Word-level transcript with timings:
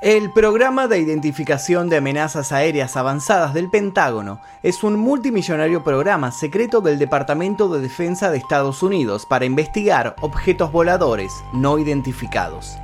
El 0.00 0.30
Programa 0.30 0.86
de 0.86 1.00
Identificación 1.00 1.88
de 1.88 1.96
Amenazas 1.96 2.52
Aéreas 2.52 2.96
Avanzadas 2.96 3.52
del 3.52 3.68
Pentágono 3.68 4.40
es 4.62 4.84
un 4.84 4.96
multimillonario 4.96 5.82
programa 5.82 6.30
secreto 6.30 6.80
del 6.80 7.00
Departamento 7.00 7.68
de 7.68 7.80
Defensa 7.80 8.30
de 8.30 8.38
Estados 8.38 8.84
Unidos 8.84 9.26
para 9.26 9.44
investigar 9.44 10.14
objetos 10.20 10.70
voladores 10.70 11.32
no 11.52 11.80
identificados. 11.80 12.78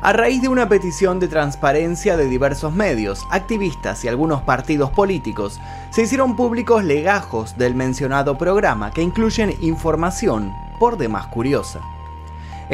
A 0.00 0.12
raíz 0.12 0.42
de 0.42 0.48
una 0.48 0.68
petición 0.68 1.20
de 1.20 1.28
transparencia 1.28 2.16
de 2.16 2.26
diversos 2.26 2.72
medios, 2.72 3.24
activistas 3.30 4.04
y 4.04 4.08
algunos 4.08 4.42
partidos 4.42 4.90
políticos, 4.90 5.60
se 5.90 6.02
hicieron 6.02 6.34
públicos 6.34 6.82
legajos 6.82 7.56
del 7.56 7.76
mencionado 7.76 8.36
programa 8.36 8.90
que 8.90 9.02
incluyen 9.02 9.54
información 9.60 10.52
por 10.80 10.98
demás 10.98 11.28
curiosa. 11.28 11.80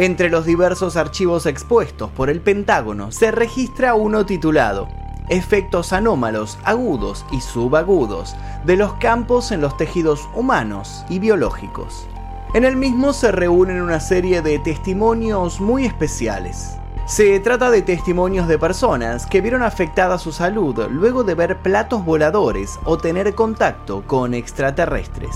Entre 0.00 0.30
los 0.30 0.46
diversos 0.46 0.96
archivos 0.96 1.44
expuestos 1.44 2.08
por 2.12 2.30
el 2.30 2.40
Pentágono 2.40 3.10
se 3.10 3.32
registra 3.32 3.94
uno 3.94 4.24
titulado 4.24 4.86
Efectos 5.28 5.92
anómalos 5.92 6.56
agudos 6.62 7.26
y 7.32 7.40
subagudos 7.40 8.36
de 8.64 8.76
los 8.76 8.92
campos 8.94 9.50
en 9.50 9.60
los 9.60 9.76
tejidos 9.76 10.28
humanos 10.36 11.04
y 11.08 11.18
biológicos. 11.18 12.06
En 12.54 12.64
el 12.64 12.76
mismo 12.76 13.12
se 13.12 13.32
reúnen 13.32 13.82
una 13.82 13.98
serie 13.98 14.40
de 14.40 14.60
testimonios 14.60 15.60
muy 15.60 15.84
especiales. 15.84 16.76
Se 17.06 17.40
trata 17.40 17.68
de 17.68 17.82
testimonios 17.82 18.46
de 18.46 18.56
personas 18.56 19.26
que 19.26 19.40
vieron 19.40 19.64
afectada 19.64 20.18
su 20.18 20.30
salud 20.30 20.78
luego 20.92 21.24
de 21.24 21.34
ver 21.34 21.58
platos 21.58 22.04
voladores 22.04 22.78
o 22.84 22.98
tener 22.98 23.34
contacto 23.34 24.04
con 24.06 24.32
extraterrestres 24.32 25.34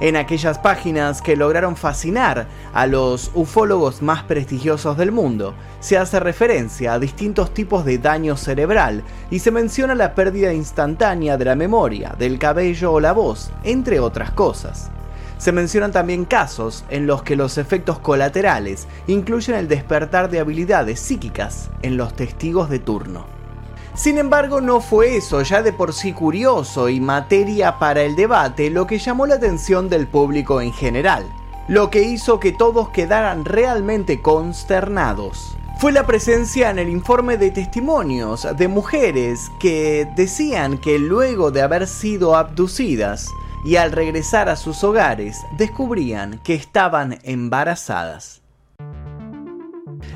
en 0.00 0.16
aquellas 0.16 0.58
páginas 0.58 1.22
que 1.22 1.36
lograron 1.36 1.76
fascinar 1.76 2.46
a 2.72 2.86
los 2.86 3.30
ufólogos 3.34 4.02
más 4.02 4.22
prestigiosos 4.24 4.96
del 4.96 5.12
mundo, 5.12 5.54
se 5.80 5.98
hace 5.98 6.20
referencia 6.20 6.94
a 6.94 6.98
distintos 6.98 7.52
tipos 7.54 7.84
de 7.84 7.98
daño 7.98 8.36
cerebral 8.36 9.02
y 9.30 9.38
se 9.38 9.50
menciona 9.50 9.94
la 9.94 10.14
pérdida 10.14 10.52
instantánea 10.52 11.36
de 11.36 11.44
la 11.44 11.54
memoria, 11.54 12.14
del 12.18 12.38
cabello 12.38 12.92
o 12.92 13.00
la 13.00 13.12
voz, 13.12 13.50
entre 13.62 14.00
otras 14.00 14.30
cosas. 14.30 14.90
Se 15.38 15.52
mencionan 15.52 15.92
también 15.92 16.24
casos 16.24 16.84
en 16.88 17.06
los 17.06 17.22
que 17.22 17.36
los 17.36 17.58
efectos 17.58 17.98
colaterales 17.98 18.86
incluyen 19.06 19.56
el 19.56 19.68
despertar 19.68 20.30
de 20.30 20.40
habilidades 20.40 21.00
psíquicas 21.00 21.70
en 21.82 21.96
los 21.96 22.14
testigos 22.14 22.70
de 22.70 22.78
turno. 22.78 23.33
Sin 23.94 24.18
embargo, 24.18 24.60
no 24.60 24.80
fue 24.80 25.16
eso, 25.16 25.42
ya 25.42 25.62
de 25.62 25.72
por 25.72 25.92
sí 25.92 26.12
curioso 26.12 26.88
y 26.88 26.98
materia 27.00 27.78
para 27.78 28.02
el 28.02 28.16
debate, 28.16 28.68
lo 28.68 28.88
que 28.88 28.98
llamó 28.98 29.24
la 29.24 29.36
atención 29.36 29.88
del 29.88 30.08
público 30.08 30.60
en 30.60 30.72
general, 30.72 31.24
lo 31.68 31.90
que 31.90 32.02
hizo 32.02 32.40
que 32.40 32.50
todos 32.50 32.88
quedaran 32.88 33.44
realmente 33.44 34.20
consternados. 34.20 35.56
Fue 35.78 35.92
la 35.92 36.06
presencia 36.06 36.70
en 36.70 36.80
el 36.80 36.88
informe 36.88 37.36
de 37.36 37.52
testimonios 37.52 38.48
de 38.56 38.66
mujeres 38.66 39.50
que 39.60 40.08
decían 40.16 40.78
que 40.78 40.98
luego 40.98 41.52
de 41.52 41.62
haber 41.62 41.86
sido 41.86 42.34
abducidas 42.34 43.28
y 43.64 43.76
al 43.76 43.92
regresar 43.92 44.48
a 44.48 44.56
sus 44.56 44.82
hogares 44.82 45.46
descubrían 45.56 46.40
que 46.42 46.54
estaban 46.54 47.18
embarazadas. 47.22 48.43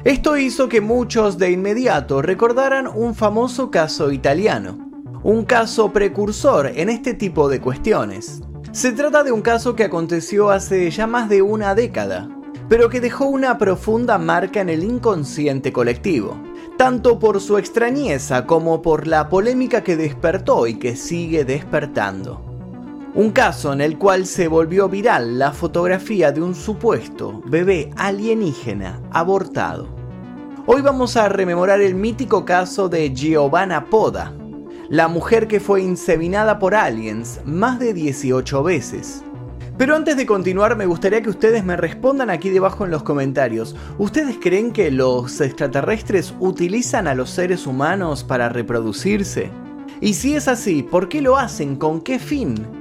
Esto 0.09 0.39
hizo 0.39 0.71
que 0.71 0.81
muchos 0.81 1.37
de 1.37 1.51
inmediato 1.51 2.23
recordaran 2.23 2.87
un 2.87 3.15
famoso 3.15 3.71
caso 3.71 4.11
italiano, 4.11 4.91
un 5.23 5.45
caso 5.45 5.93
precursor 5.93 6.73
en 6.75 6.89
este 6.89 7.13
tipo 7.13 7.51
de 7.51 7.61
cuestiones. 7.61 8.41
Se 8.73 8.93
trata 8.93 9.23
de 9.23 9.33
un 9.33 9.43
caso 9.43 9.77
que 9.77 9.85
aconteció 9.85 10.49
hace 10.49 10.91
ya 10.91 11.07
más 11.07 11.29
de 11.29 11.43
una 11.43 11.75
década, 11.75 12.27
pero 12.71 12.89
que 12.89 13.03
dejó 13.03 13.27
una 13.27 13.59
profunda 13.59 14.17
marca 14.17 14.63
en 14.63 14.71
el 14.71 14.83
inconsciente 14.83 15.75
colectivo, 15.75 16.39
tanto 16.79 17.19
por 17.19 17.39
su 17.43 17.59
extrañeza 17.59 18.47
como 18.47 18.81
por 18.81 19.07
la 19.07 19.29
polémica 19.29 19.83
que 19.85 19.99
despertó 19.99 20.67
y 20.67 20.77
que 20.77 20.97
sigue 20.97 21.45
despertando. 21.45 22.43
Un 23.15 23.31
caso 23.33 23.75
en 23.75 23.83
el 23.83 23.99
cual 23.99 24.25
se 24.25 24.49
volvió 24.49 24.89
viral 24.89 25.39
la 25.39 25.53
fotografía 25.53 26.33
de 26.33 26.41
un 26.41 26.55
supuesto 26.55 27.43
bebé 27.45 27.91
alienígena 27.97 29.03
abortado. 29.11 29.98
Hoy 30.71 30.83
vamos 30.83 31.17
a 31.17 31.31
rememorar 31.31 31.81
el 31.81 31.95
mítico 31.95 32.45
caso 32.45 32.91
de 32.91 33.15
Giovanna 33.15 33.87
Poda, 33.87 34.35
la 34.91 35.09
mujer 35.09 35.49
que 35.49 35.61
fue 35.61 35.81
inseminada 35.81 36.59
por 36.59 36.75
aliens 36.75 37.41
más 37.47 37.79
de 37.79 37.95
18 37.95 38.63
veces. 38.63 39.25
Pero 39.79 39.97
antes 39.97 40.19
de 40.19 40.27
continuar 40.27 40.77
me 40.77 40.85
gustaría 40.85 41.23
que 41.23 41.31
ustedes 41.31 41.65
me 41.65 41.79
respondan 41.79 42.29
aquí 42.29 42.51
debajo 42.51 42.85
en 42.85 42.91
los 42.91 43.03
comentarios. 43.03 43.75
¿Ustedes 43.97 44.37
creen 44.39 44.71
que 44.71 44.91
los 44.91 45.41
extraterrestres 45.41 46.35
utilizan 46.39 47.09
a 47.09 47.15
los 47.15 47.31
seres 47.31 47.67
humanos 47.67 48.23
para 48.23 48.51
reproducirse? 48.51 49.51
Y 50.03 50.13
si 50.13 50.37
es 50.37 50.49
así, 50.49 50.83
¿por 50.83 51.09
qué 51.09 51.23
lo 51.23 51.39
hacen? 51.39 51.77
¿Con 51.77 52.03
qué 52.03 52.19
fin? 52.19 52.78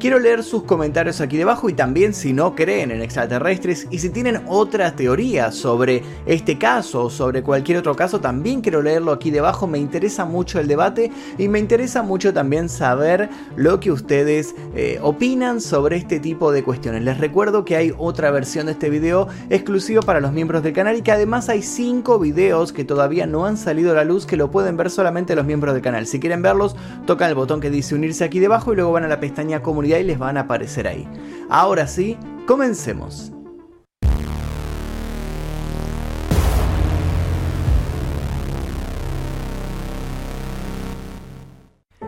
Quiero 0.00 0.20
leer 0.20 0.44
sus 0.44 0.62
comentarios 0.62 1.20
aquí 1.20 1.36
debajo 1.36 1.68
y 1.68 1.72
también 1.72 2.14
si 2.14 2.32
no 2.32 2.54
creen 2.54 2.92
en 2.92 3.02
extraterrestres 3.02 3.88
y 3.90 3.98
si 3.98 4.10
tienen 4.10 4.42
otra 4.46 4.94
teoría 4.94 5.50
sobre 5.50 6.04
este 6.24 6.56
caso 6.56 7.06
o 7.06 7.10
sobre 7.10 7.42
cualquier 7.42 7.78
otro 7.78 7.96
caso, 7.96 8.20
también 8.20 8.60
quiero 8.60 8.80
leerlo 8.80 9.10
aquí 9.10 9.32
debajo. 9.32 9.66
Me 9.66 9.78
interesa 9.78 10.24
mucho 10.24 10.60
el 10.60 10.68
debate 10.68 11.10
y 11.36 11.48
me 11.48 11.58
interesa 11.58 12.02
mucho 12.02 12.32
también 12.32 12.68
saber 12.68 13.28
lo 13.56 13.80
que 13.80 13.90
ustedes 13.90 14.54
eh, 14.76 15.00
opinan 15.02 15.60
sobre 15.60 15.96
este 15.96 16.20
tipo 16.20 16.52
de 16.52 16.62
cuestiones. 16.62 17.02
Les 17.02 17.18
recuerdo 17.18 17.64
que 17.64 17.74
hay 17.74 17.92
otra 17.98 18.30
versión 18.30 18.66
de 18.66 18.72
este 18.72 18.90
video 18.90 19.26
exclusivo 19.50 20.02
para 20.02 20.20
los 20.20 20.30
miembros 20.30 20.62
del 20.62 20.74
canal 20.74 20.96
y 20.96 21.02
que 21.02 21.10
además 21.10 21.48
hay 21.48 21.62
5 21.62 22.20
videos 22.20 22.72
que 22.72 22.84
todavía 22.84 23.26
no 23.26 23.46
han 23.46 23.56
salido 23.56 23.90
a 23.90 23.94
la 23.96 24.04
luz 24.04 24.26
que 24.26 24.36
lo 24.36 24.52
pueden 24.52 24.76
ver 24.76 24.90
solamente 24.90 25.34
los 25.34 25.44
miembros 25.44 25.74
del 25.74 25.82
canal. 25.82 26.06
Si 26.06 26.20
quieren 26.20 26.40
verlos, 26.40 26.76
tocan 27.04 27.30
el 27.30 27.34
botón 27.34 27.60
que 27.60 27.68
dice 27.68 27.96
unirse 27.96 28.22
aquí 28.22 28.38
debajo 28.38 28.72
y 28.72 28.76
luego 28.76 28.92
van 28.92 29.02
a 29.02 29.08
la 29.08 29.18
pestaña 29.18 29.60
comunidad 29.60 29.87
y 29.96 30.04
les 30.04 30.18
van 30.18 30.36
a 30.36 30.40
aparecer 30.40 30.86
ahí. 30.86 31.08
Ahora 31.48 31.86
sí, 31.86 32.18
comencemos. 32.46 33.32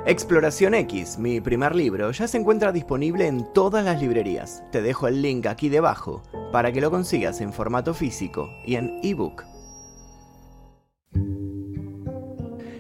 Exploración 0.07 0.75
X, 0.75 1.19
mi 1.19 1.41
primer 1.41 1.77
libro, 1.77 2.11
ya 2.11 2.27
se 2.27 2.37
encuentra 2.37 2.73
disponible 2.73 3.29
en 3.29 3.47
todas 3.53 3.85
las 3.85 4.03
librerías. 4.03 4.65
Te 4.73 4.83
dejo 4.83 5.07
el 5.07 5.23
link 5.23 5.47
aquí 5.47 5.69
debajo 5.69 6.23
para 6.51 6.73
que 6.73 6.81
lo 6.81 6.91
consigas 6.91 7.41
en 7.41 7.53
formato 7.53 7.95
físico 7.95 8.51
y 8.67 8.75
en 8.75 8.99
ebook. 9.05 9.45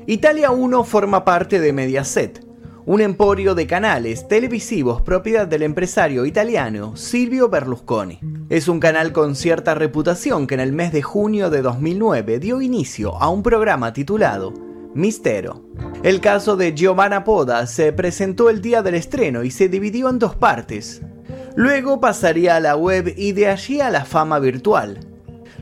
Italia 0.06 0.50
1 0.50 0.82
forma 0.82 1.24
parte 1.24 1.60
de 1.60 1.72
Mediaset, 1.72 2.44
un 2.86 3.00
emporio 3.00 3.54
de 3.54 3.66
canales 3.66 4.26
televisivos 4.26 5.02
propiedad 5.02 5.46
del 5.46 5.62
empresario 5.62 6.24
italiano 6.24 6.96
Silvio 6.96 7.48
Berlusconi. 7.48 8.20
Es 8.48 8.68
un 8.68 8.80
canal 8.80 9.12
con 9.12 9.36
cierta 9.36 9.74
reputación 9.74 10.46
que 10.46 10.54
en 10.54 10.60
el 10.60 10.72
mes 10.72 10.92
de 10.92 11.02
junio 11.02 11.50
de 11.50 11.62
2009 11.62 12.38
dio 12.38 12.60
inicio 12.62 13.14
a 13.16 13.28
un 13.28 13.42
programa 13.42 13.92
titulado 13.92 14.54
Mistero. 14.94 15.62
El 16.02 16.20
caso 16.20 16.56
de 16.56 16.74
Giovanna 16.74 17.22
Poda 17.22 17.66
se 17.66 17.92
presentó 17.92 18.50
el 18.50 18.60
día 18.60 18.82
del 18.82 18.94
estreno 18.94 19.44
y 19.44 19.50
se 19.50 19.68
dividió 19.68 20.08
en 20.08 20.18
dos 20.18 20.34
partes. 20.34 21.02
Luego 21.56 22.00
pasaría 22.00 22.56
a 22.56 22.60
la 22.60 22.76
web 22.76 23.12
y 23.16 23.32
de 23.32 23.48
allí 23.48 23.80
a 23.80 23.90
la 23.90 24.04
fama 24.04 24.38
virtual. 24.38 25.00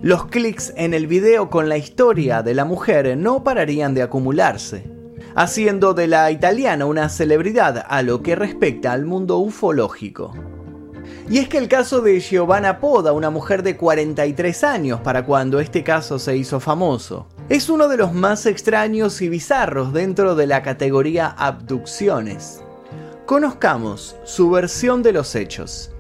Los 0.01 0.27
clics 0.27 0.73
en 0.77 0.95
el 0.95 1.09
video 1.09 1.51
con 1.51 1.69
la 1.69 1.77
historia 1.77 2.43
de 2.43 2.55
la 2.55 2.65
mujer 2.65 3.17
no 3.17 3.43
pararían 3.43 3.95
de 3.95 4.03
acumularse 4.03 4.98
haciendo 5.39 5.95
de 5.95 6.09
la 6.09 6.33
italiana 6.33 6.85
una 6.85 7.09
celebridad 7.09 7.87
a 7.89 8.03
lo 8.03 8.25
que 8.25 8.35
respecta 8.35 8.91
al 8.91 9.05
mundo 9.05 9.39
ufológico. 9.39 10.35
Y 11.31 11.39
es 11.39 11.49
que 11.49 11.59
el 11.59 11.69
caso 11.69 12.01
de 12.01 12.19
Giovanna 12.19 12.81
Poda, 12.81 13.13
una 13.13 13.31
mujer 13.31 13.63
de 13.63 13.77
43 13.77 14.65
años 14.65 15.01
para 15.01 15.25
cuando 15.25 15.61
este 15.61 15.85
caso 15.85 16.19
se 16.19 16.37
hizo 16.37 16.59
famoso, 16.59 17.29
es 17.49 17.71
uno 17.71 17.87
de 17.87 17.99
los 17.99 18.13
más 18.13 18.47
extraños 18.47 19.23
y 19.23 19.29
bizarros 19.29 19.93
dentro 19.93 20.35
de 20.35 20.49
la 20.49 20.65
categoría 20.65 21.29
abducciones. 21.29 22.65
Conozcamos 23.25 24.17
su 24.25 24.51
versión 24.51 25.05
de 25.05 25.13
los 25.13 25.37
hechos. 25.37 25.93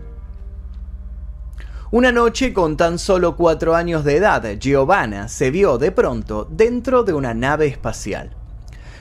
Una 1.92 2.10
noche 2.10 2.52
con 2.52 2.76
tan 2.76 2.98
solo 2.98 3.36
4 3.36 3.76
años 3.76 4.02
de 4.02 4.16
edad, 4.16 4.44
Giovanna 4.58 5.28
se 5.28 5.52
vio 5.52 5.78
de 5.78 5.92
pronto 5.92 6.48
dentro 6.50 7.04
de 7.04 7.12
una 7.12 7.34
nave 7.34 7.68
espacial. 7.68 8.37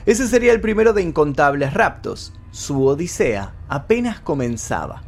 Ese 0.08 0.26
sería 0.26 0.54
el 0.54 0.62
primero 0.62 0.94
de 0.94 1.02
incontables 1.02 1.74
raptos. 1.74 2.32
Su 2.50 2.86
odisea 2.86 3.52
apenas 3.68 4.20
comenzaba. 4.20 5.02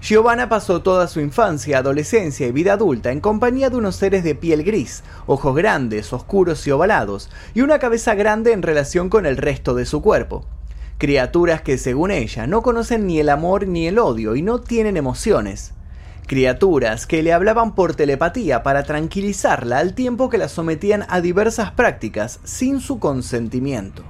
Giovanna 0.00 0.48
pasó 0.48 0.82
toda 0.82 1.08
su 1.08 1.18
infancia, 1.18 1.78
adolescencia 1.78 2.46
y 2.46 2.52
vida 2.52 2.74
adulta 2.74 3.10
en 3.10 3.18
compañía 3.18 3.70
de 3.70 3.76
unos 3.76 3.96
seres 3.96 4.22
de 4.22 4.36
piel 4.36 4.62
gris, 4.62 5.02
ojos 5.26 5.56
grandes, 5.56 6.12
oscuros 6.12 6.64
y 6.64 6.70
ovalados, 6.70 7.28
y 7.54 7.62
una 7.62 7.80
cabeza 7.80 8.14
grande 8.14 8.52
en 8.52 8.62
relación 8.62 9.08
con 9.08 9.26
el 9.26 9.36
resto 9.36 9.74
de 9.74 9.84
su 9.84 10.00
cuerpo. 10.00 10.46
Criaturas 10.98 11.62
que, 11.62 11.76
según 11.76 12.12
ella, 12.12 12.46
no 12.46 12.62
conocen 12.62 13.08
ni 13.08 13.18
el 13.18 13.28
amor 13.28 13.66
ni 13.66 13.88
el 13.88 13.98
odio 13.98 14.36
y 14.36 14.42
no 14.42 14.60
tienen 14.60 14.96
emociones. 14.96 15.74
Criaturas 16.26 17.06
que 17.06 17.22
le 17.22 17.32
hablaban 17.32 17.74
por 17.74 17.94
telepatía 17.94 18.62
para 18.62 18.82
tranquilizarla 18.82 19.78
al 19.78 19.94
tiempo 19.94 20.28
que 20.28 20.38
la 20.38 20.48
sometían 20.48 21.04
a 21.08 21.20
diversas 21.20 21.70
prácticas 21.72 22.40
sin 22.44 22.80
su 22.80 22.98
consentimiento. 22.98 24.02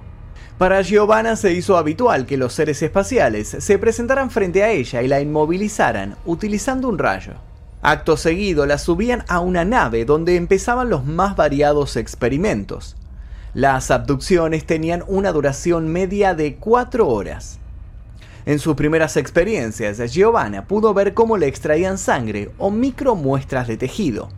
Para 0.59 0.83
Giovanna 0.83 1.35
se 1.35 1.53
hizo 1.53 1.77
habitual 1.77 2.27
que 2.27 2.37
los 2.37 2.53
seres 2.53 2.81
espaciales 2.83 3.57
se 3.59 3.79
presentaran 3.79 4.31
frente 4.31 4.63
a 4.63 4.71
ella 4.71 5.03
y 5.03 5.09
la 5.09 5.21
inmovilizaran 5.21 6.17
utilizando 6.25 6.89
un 6.89 6.99
rayo. 6.99 7.35
Acto 7.83 8.17
seguido 8.17 8.65
la 8.65 8.79
subían 8.79 9.25
a 9.29 9.41
una 9.41 9.65
nave 9.65 10.05
donde 10.05 10.37
empezaban 10.37 10.89
los 10.89 11.05
más 11.05 11.37
variados 11.37 11.97
experimentos. 11.97 12.97
Las 13.53 13.91
abducciones 13.91 14.65
tenían 14.65 15.05
una 15.07 15.33
duración 15.33 15.89
media 15.89 16.35
de 16.35 16.57
cuatro 16.57 17.09
horas. 17.09 17.59
En 18.47 18.59
sus 18.59 18.75
primeras 18.75 19.17
experiencias, 19.17 19.99
Giovanna 20.13 20.67
pudo 20.67 20.93
ver 20.93 21.15
cómo 21.15 21.39
le 21.39 21.47
extraían 21.47 21.97
sangre 21.97 22.51
o 22.59 22.71
micromuestras 22.71 23.67
de 23.69 23.79
tejido. 23.79 24.29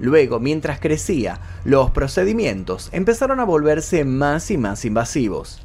Luego, 0.00 0.40
mientras 0.40 0.80
crecía, 0.80 1.38
los 1.64 1.92
procedimientos 1.92 2.88
empezaron 2.90 3.38
a 3.38 3.44
volverse 3.44 4.04
más 4.04 4.50
y 4.50 4.58
más 4.58 4.84
invasivos. 4.84 5.64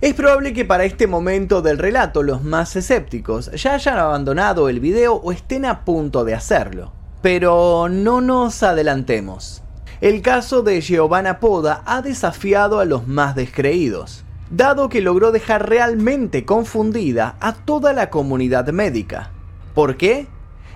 Es 0.00 0.14
probable 0.14 0.52
que 0.52 0.64
para 0.64 0.84
este 0.84 1.08
momento 1.08 1.62
del 1.62 1.78
relato 1.78 2.22
los 2.22 2.44
más 2.44 2.76
escépticos 2.76 3.50
ya 3.52 3.74
hayan 3.74 3.98
abandonado 3.98 4.68
el 4.68 4.78
video 4.78 5.14
o 5.14 5.32
estén 5.32 5.64
a 5.64 5.84
punto 5.84 6.24
de 6.24 6.34
hacerlo. 6.34 6.92
Pero 7.22 7.88
no 7.88 8.20
nos 8.20 8.62
adelantemos. 8.62 9.62
El 10.00 10.22
caso 10.22 10.62
de 10.62 10.80
Giovanna 10.80 11.40
Poda 11.40 11.82
ha 11.86 12.02
desafiado 12.02 12.78
a 12.78 12.84
los 12.84 13.08
más 13.08 13.34
descreídos 13.34 14.23
dado 14.50 14.88
que 14.88 15.00
logró 15.00 15.32
dejar 15.32 15.68
realmente 15.68 16.44
confundida 16.44 17.36
a 17.40 17.54
toda 17.54 17.92
la 17.92 18.10
comunidad 18.10 18.68
médica. 18.68 19.30
¿Por 19.74 19.96
qué? 19.96 20.26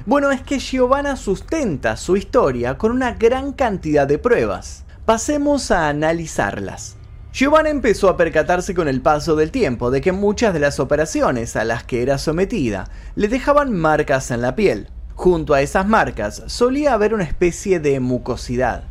Bueno, 0.07 0.31
es 0.31 0.43
que 0.43 0.59
Giovanna 0.59 1.17
sustenta 1.17 1.97
su 1.97 2.17
historia 2.17 2.79
con 2.79 2.93
una 2.93 3.13
gran 3.13 3.53
cantidad 3.53 4.07
de 4.07 4.19
pruebas. 4.19 4.85
Pasemos 5.05 5.71
a 5.71 5.89
analizarlas. 5.89 6.97
Giovanna 7.33 7.69
empezó 7.69 8.09
a 8.09 8.17
percatarse 8.17 8.75
con 8.75 8.89
el 8.89 9.03
paso 9.03 9.37
del 9.37 9.51
tiempo 9.51 9.91
de 9.91 10.01
que 10.01 10.13
muchas 10.13 10.55
de 10.55 10.61
las 10.61 10.81
operaciones 10.81 11.57
a 11.57 11.65
las 11.65 11.85
que 11.85 12.03
era 12.03 12.19
sometida 12.19 12.91
le 13.15 13.29
dejaban 13.29 13.73
marcas 13.73 14.31
en 14.31 14.43
la 14.43 14.57
piel. 14.57 14.89
Junto 15.15 15.53
a 15.55 15.61
esas 15.61 15.87
marcas 15.87 16.43
solía 16.47 16.95
haber 16.95 17.13
una 17.13 17.25
especie 17.25 17.79
de 17.81 18.01
mucosidad. 18.01 18.85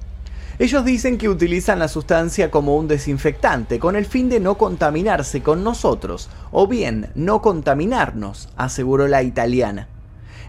Ellos 0.60 0.84
dicen 0.84 1.20
que 1.20 1.30
utilizan 1.30 1.78
la 1.78 1.88
sustancia 1.88 2.50
como 2.50 2.78
un 2.78 2.88
desinfectante 2.88 3.78
con 3.78 3.96
el 3.96 4.08
fin 4.08 4.28
de 4.28 4.40
no 4.40 4.58
contaminarse 4.58 5.44
con 5.44 5.64
nosotros, 5.64 6.32
o 6.52 6.68
bien 6.68 7.12
no 7.14 7.44
contaminarnos, 7.44 8.50
aseguró 8.58 9.08
la 9.08 9.22
italiana. 9.22 9.88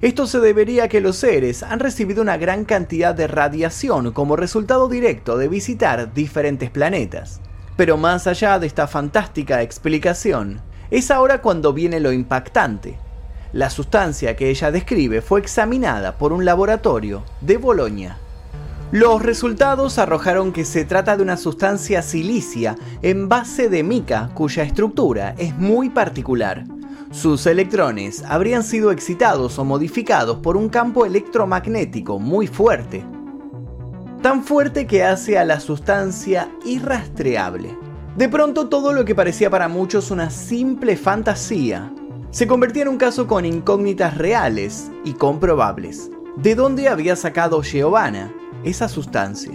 Esto 0.00 0.26
se 0.26 0.40
debería 0.40 0.84
a 0.84 0.88
que 0.88 1.02
los 1.02 1.16
seres 1.16 1.62
han 1.62 1.78
recibido 1.78 2.22
una 2.22 2.38
gran 2.38 2.64
cantidad 2.64 3.14
de 3.14 3.26
radiación 3.26 4.12
como 4.12 4.37
resultado 4.37 4.88
directo 4.88 5.37
de 5.37 5.49
visitar 5.49 6.14
diferentes 6.14 6.70
planetas. 6.70 7.43
Pero 7.76 7.99
más 7.99 8.26
allá 8.26 8.58
de 8.58 8.66
esta 8.66 8.87
fantástica 8.87 9.60
explicación, 9.60 10.62
es 10.90 11.10
ahora 11.10 11.43
cuando 11.43 11.75
viene 11.75 12.00
lo 12.00 12.12
impactante. 12.12 12.96
La 13.52 13.69
sustancia 13.69 14.37
que 14.37 14.49
ella 14.49 14.70
describe 14.70 15.20
fue 15.20 15.40
examinada 15.40 16.16
por 16.16 16.32
un 16.32 16.46
laboratorio 16.46 17.25
de 17.43 17.58
Bolonia. 17.58 18.16
Los 18.90 19.20
resultados 19.20 19.99
arrojaron 19.99 20.50
que 20.50 20.64
se 20.64 20.87
trata 20.87 21.14
de 21.14 21.23
una 21.23 21.37
sustancia 21.37 22.00
silicia 22.00 22.75
en 23.02 23.29
base 23.29 23.69
de 23.69 23.82
mica 23.82 24.31
cuya 24.32 24.62
estructura 24.62 25.35
es 25.37 25.55
muy 25.58 25.90
particular. 25.90 26.64
Sus 27.11 27.44
electrones 27.46 28.25
habrían 28.26 28.62
sido 28.62 28.90
excitados 28.90 29.58
o 29.58 29.64
modificados 29.67 30.38
por 30.38 30.56
un 30.56 30.70
campo 30.70 31.05
electromagnético 31.05 32.19
muy 32.19 32.46
fuerte. 32.46 33.05
Tan 34.23 34.43
fuerte 34.43 34.87
que 34.87 35.05
hace 35.05 35.38
a 35.38 35.44
la 35.44 35.61
sustancia 35.61 36.49
irrastreable. 36.64 37.76
De 38.17 38.31
pronto 38.31 38.70
todo 38.70 38.94
lo 38.94 39.05
que 39.05 39.14
parecía 39.14 39.50
para 39.50 39.69
muchos 39.69 40.11
una 40.11 40.31
simple 40.31 40.96
fantasía 40.96 41.93
se 42.31 42.46
convertía 42.46 42.82
en 42.82 42.88
un 42.88 42.99
caso 42.99 43.26
con 43.26 43.44
incógnitas 43.44 44.17
reales 44.17 44.91
y 45.05 45.12
comprobables. 45.12 46.11
¿De 46.43 46.55
dónde 46.55 46.88
había 46.88 47.17
sacado 47.17 47.62
Giovanna 47.62 48.32
esa 48.64 48.88
sustancia. 48.88 49.52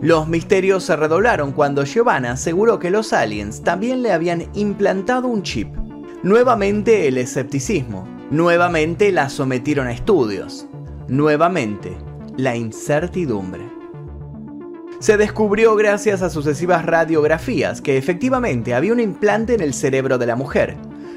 Los 0.00 0.28
misterios 0.28 0.84
se 0.84 0.96
redoblaron 0.96 1.52
cuando 1.52 1.84
Giovanna 1.84 2.32
aseguró 2.32 2.78
que 2.78 2.90
los 2.90 3.12
aliens 3.12 3.62
también 3.62 4.02
le 4.02 4.12
habían 4.12 4.48
implantado 4.54 5.28
un 5.28 5.42
chip. 5.42 5.68
Nuevamente 6.22 7.08
el 7.08 7.18
escepticismo. 7.18 8.08
Nuevamente 8.30 9.12
la 9.12 9.28
sometieron 9.28 9.86
a 9.86 9.92
estudios. 9.92 10.66
Nuevamente 11.08 11.96
la 12.36 12.56
incertidumbre. 12.56 13.62
Se 14.98 15.16
descubrió 15.16 15.74
gracias 15.74 16.22
a 16.22 16.30
sucesivas 16.30 16.86
radiografías 16.86 17.80
que 17.80 17.98
efectivamente 17.98 18.74
había 18.74 18.92
un 18.92 19.00
implante 19.00 19.54
en 19.54 19.60
el 19.60 19.74
cerebro 19.74 20.16
de 20.16 20.26
la 20.26 20.36
mujer. 20.36 20.76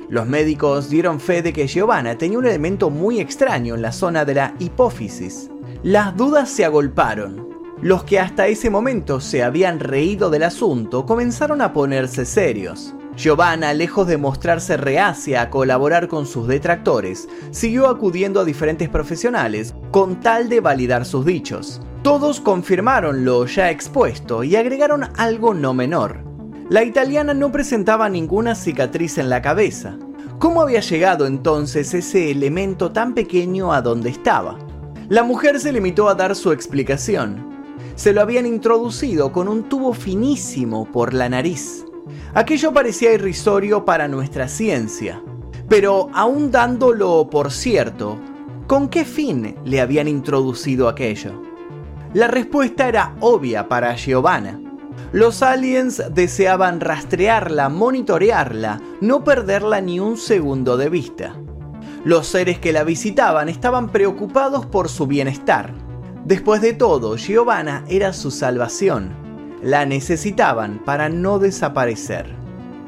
Los 0.09 0.27
médicos 0.27 0.89
dieron 0.89 1.19
fe 1.19 1.41
de 1.41 1.51
que 1.51 1.67
Giovanna 1.67 2.17
tenía 2.17 2.37
un 2.37 2.45
elemento 2.45 2.89
muy 2.89 3.19
extraño 3.19 3.75
en 3.75 3.81
la 3.81 3.91
zona 3.91 4.23
de 4.23 4.35
la 4.35 4.55
hipófisis, 4.59 5.49
las 5.85 6.17
dudas 6.17 6.49
se 6.49 6.65
agolparon. 6.65 7.47
Los 7.81 8.03
que 8.03 8.19
hasta 8.19 8.47
ese 8.47 8.69
momento 8.69 9.19
se 9.19 9.43
habían 9.43 9.79
reído 9.79 10.29
del 10.29 10.43
asunto 10.43 11.05
comenzaron 11.05 11.61
a 11.61 11.73
ponerse 11.73 12.25
serios. 12.25 12.95
Giovanna, 13.15 13.73
lejos 13.73 14.07
de 14.07 14.17
mostrarse 14.17 14.77
reacia 14.77 15.41
a 15.41 15.49
colaborar 15.49 16.07
con 16.07 16.25
sus 16.25 16.47
detractores, 16.47 17.29
siguió 17.51 17.87
acudiendo 17.87 18.39
a 18.39 18.45
diferentes 18.45 18.89
profesionales 18.89 19.75
con 19.91 20.19
tal 20.19 20.49
de 20.49 20.59
validar 20.59 21.05
sus 21.05 21.25
dichos. 21.25 21.81
Todos 22.01 22.41
confirmaron 22.41 23.23
lo 23.23 23.45
ya 23.45 23.71
expuesto 23.71 24.43
y 24.43 24.55
agregaron 24.55 25.03
algo 25.17 25.53
no 25.53 25.73
menor. 25.73 26.24
La 26.67 26.83
italiana 26.83 27.35
no 27.35 27.51
presentaba 27.51 28.09
ninguna 28.09 28.55
cicatriz 28.55 29.19
en 29.19 29.29
la 29.29 29.39
cabeza. 29.39 29.99
¿Cómo 30.39 30.63
había 30.63 30.79
llegado 30.79 31.27
entonces 31.27 31.93
ese 31.93 32.31
elemento 32.31 32.91
tan 32.91 33.13
pequeño 33.13 33.71
a 33.71 33.83
donde 33.83 34.09
estaba? 34.09 34.57
La 35.07 35.21
mujer 35.21 35.59
se 35.59 35.71
limitó 35.71 36.09
a 36.09 36.15
dar 36.15 36.35
su 36.35 36.51
explicación. 36.51 37.55
Se 37.93 38.13
lo 38.13 38.21
habían 38.21 38.47
introducido 38.47 39.31
con 39.31 39.47
un 39.47 39.69
tubo 39.69 39.93
finísimo 39.93 40.91
por 40.91 41.13
la 41.13 41.29
nariz. 41.29 41.85
Aquello 42.33 42.73
parecía 42.73 43.13
irrisorio 43.13 43.85
para 43.85 44.07
nuestra 44.07 44.47
ciencia. 44.47 45.21
Pero 45.69 46.09
aún 46.15 46.49
dándolo 46.49 47.29
por 47.29 47.51
cierto, 47.51 48.19
¿con 48.65 48.89
qué 48.89 49.05
fin 49.05 49.55
le 49.65 49.81
habían 49.81 50.07
introducido 50.07 50.89
aquello? 50.89 51.43
La 52.15 52.27
respuesta 52.27 52.87
era 52.87 53.15
obvia 53.19 53.67
para 53.67 53.95
Giovanna. 53.95 54.64
Los 55.11 55.41
aliens 55.41 56.03
deseaban 56.13 56.81
rastrearla, 56.81 57.69
monitorearla, 57.69 58.81
no 59.01 59.23
perderla 59.23 59.81
ni 59.81 59.99
un 59.99 60.17
segundo 60.17 60.77
de 60.77 60.89
vista. 60.89 61.35
Los 62.03 62.27
seres 62.27 62.59
que 62.59 62.73
la 62.73 62.83
visitaban 62.83 63.49
estaban 63.49 63.89
preocupados 63.89 64.65
por 64.65 64.89
su 64.89 65.07
bienestar. 65.07 65.73
Después 66.25 66.61
de 66.61 66.73
todo, 66.73 67.17
Giovanna 67.17 67.83
era 67.87 68.13
su 68.13 68.29
salvación. 68.29 69.11
La 69.63 69.85
necesitaban 69.85 70.81
para 70.83 71.09
no 71.09 71.39
desaparecer. 71.39 72.45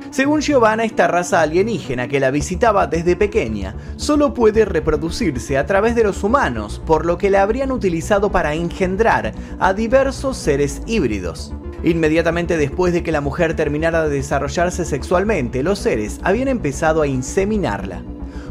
Según 0.09 0.41
Giovanna, 0.41 0.83
esta 0.83 1.07
raza 1.07 1.41
alienígena 1.41 2.07
que 2.07 2.19
la 2.19 2.31
visitaba 2.31 2.87
desde 2.87 3.15
pequeña 3.15 3.75
solo 3.97 4.33
puede 4.33 4.65
reproducirse 4.65 5.57
a 5.57 5.65
través 5.65 5.95
de 5.95 6.03
los 6.03 6.23
humanos, 6.23 6.81
por 6.85 7.05
lo 7.05 7.17
que 7.17 7.29
la 7.29 7.41
habrían 7.41 7.71
utilizado 7.71 8.31
para 8.31 8.53
engendrar 8.53 9.33
a 9.59 9.73
diversos 9.73 10.37
seres 10.37 10.81
híbridos. 10.87 11.53
Inmediatamente 11.83 12.57
después 12.57 12.93
de 12.93 13.03
que 13.03 13.11
la 13.11 13.21
mujer 13.21 13.55
terminara 13.55 14.07
de 14.07 14.15
desarrollarse 14.15 14.85
sexualmente, 14.85 15.63
los 15.63 15.79
seres 15.79 16.19
habían 16.23 16.47
empezado 16.47 17.01
a 17.01 17.07
inseminarla 17.07 18.03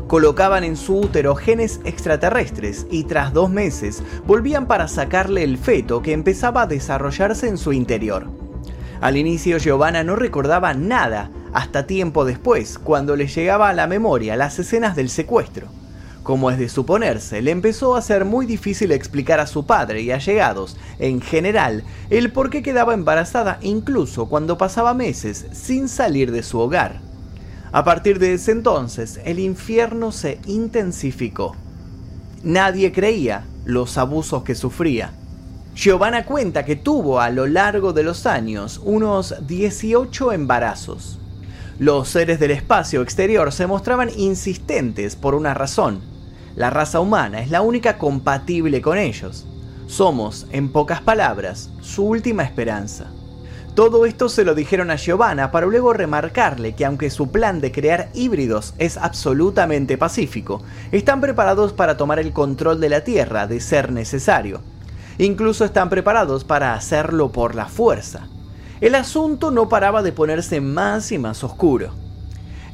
colocaban 0.07 0.65
en 0.65 0.77
su 0.77 0.99
útero 0.99 1.35
genes 1.35 1.81
extraterrestres 1.85 2.87
y 2.91 3.05
tras 3.05 3.33
dos 3.33 3.51
meses 3.51 4.03
volvían 4.27 4.67
para 4.67 4.89
sacarle 4.89 5.43
el 5.43 5.59
feto 5.59 6.03
que 6.03 6.13
empezaba 6.13 6.63
a 6.63 6.67
desarrollarse 6.67 7.49
en 7.49 7.59
su 7.59 7.73
interior. 7.73 8.27
Al 9.01 9.17
inicio 9.17 9.59
Giovanna 9.59 10.05
no 10.05 10.17
recordaba 10.17 10.75
nada 10.75 11.31
hasta 11.53 11.87
tiempo 11.87 12.25
después, 12.25 12.79
cuando 12.79 13.17
le 13.17 13.27
llegaba 13.27 13.69
a 13.69 13.75
la 13.75 13.87
memoria 13.87 14.37
las 14.37 14.59
escenas 14.59 14.97
del 14.97 15.09
secuestro. 15.09 15.69
Como 16.27 16.51
es 16.51 16.59
de 16.59 16.69
suponerse, 16.69 17.41
le 17.41 17.53
empezó 17.53 17.95
a 17.95 18.03
ser 18.03 18.25
muy 18.25 18.47
difícil 18.47 18.91
explicar 18.91 19.39
a 19.39 19.47
su 19.47 19.65
padre 19.65 20.03
y 20.03 20.11
allegados, 20.11 20.77
en 20.99 21.21
general, 21.21 21.85
el 22.11 22.33
por 22.33 22.51
qué 22.51 22.65
quedaba 22.65 22.95
embarazada 22.95 23.61
incluso 23.63 24.27
cuando 24.27 24.59
pasaba 24.59 24.93
meses 24.93 25.47
sin 25.53 25.89
salir 25.89 26.33
de 26.33 26.43
su 26.43 26.59
hogar. 26.59 26.99
A 27.71 27.85
partir 27.85 28.19
de 28.19 28.35
ese 28.35 28.51
entonces, 28.51 29.21
el 29.25 29.39
infierno 29.39 30.11
se 30.11 30.41
intensificó. 30.47 31.55
Nadie 32.43 32.91
creía 32.91 33.45
los 33.65 33.97
abusos 33.97 34.43
que 34.43 34.57
sufría. 34.57 35.13
Giovanna 35.77 36.25
cuenta 36.25 36.65
que 36.65 36.75
tuvo 36.75 37.21
a 37.21 37.31
lo 37.31 37.47
largo 37.47 37.93
de 37.93 38.03
los 38.03 38.27
años 38.27 38.81
unos 38.85 39.47
18 39.47 40.33
embarazos. 40.33 41.21
Los 41.79 42.09
seres 42.09 42.41
del 42.41 42.51
espacio 42.51 43.01
exterior 43.03 43.53
se 43.53 43.69
mostraban 43.69 44.11
insistentes 44.17 45.15
por 45.15 45.37
una 45.37 45.55
razón. 45.55 46.16
La 46.57 46.71
raza 46.71 47.01
humana 47.01 47.43
es 47.43 47.51
la 47.51 47.61
única 47.61 47.99
compatible 47.99 48.81
con 48.81 48.97
ellos. 48.97 49.47
Somos, 49.87 50.47
en 50.53 50.73
pocas 50.73 51.03
palabras, 51.03 51.71
su 51.83 52.07
última 52.07 52.45
esperanza. 52.45 53.13
Todo 53.75 54.07
esto 54.07 54.31
se 54.31 54.43
lo 54.43 54.55
dijeron 54.55 54.91
a 54.91 54.97
Giovanna 54.97 55.51
para 55.51 55.67
luego 55.67 55.93
remarcarle 55.93 56.75
que 56.75 56.87
aunque 56.87 57.11
su 57.11 57.31
plan 57.31 57.61
de 57.61 57.73
crear 57.73 58.09
híbridos 58.15 58.73
es 58.79 58.97
absolutamente 58.97 59.99
pacífico, 59.99 60.63
están 60.93 61.21
preparados 61.21 61.75
para 61.75 61.99
tomar 61.99 62.19
el 62.21 62.33
control 62.33 62.81
de 62.81 62.89
la 62.89 63.05
Tierra 63.05 63.47
de 63.47 63.61
ser 63.61 63.93
necesario. 63.93 64.63
Incluso 65.19 65.63
están 65.67 65.91
preparados 65.91 66.45
para 66.45 66.73
hacerlo 66.73 67.33
por 67.33 67.55
la 67.55 67.67
fuerza. 67.67 68.29
El 68.81 68.95
asunto 68.95 69.51
no 69.51 69.69
paraba 69.69 70.03
de 70.03 70.13
ponerse 70.13 70.63
más 70.63 71.13
y 71.13 71.19
más 71.19 71.45
oscuro. 71.45 72.06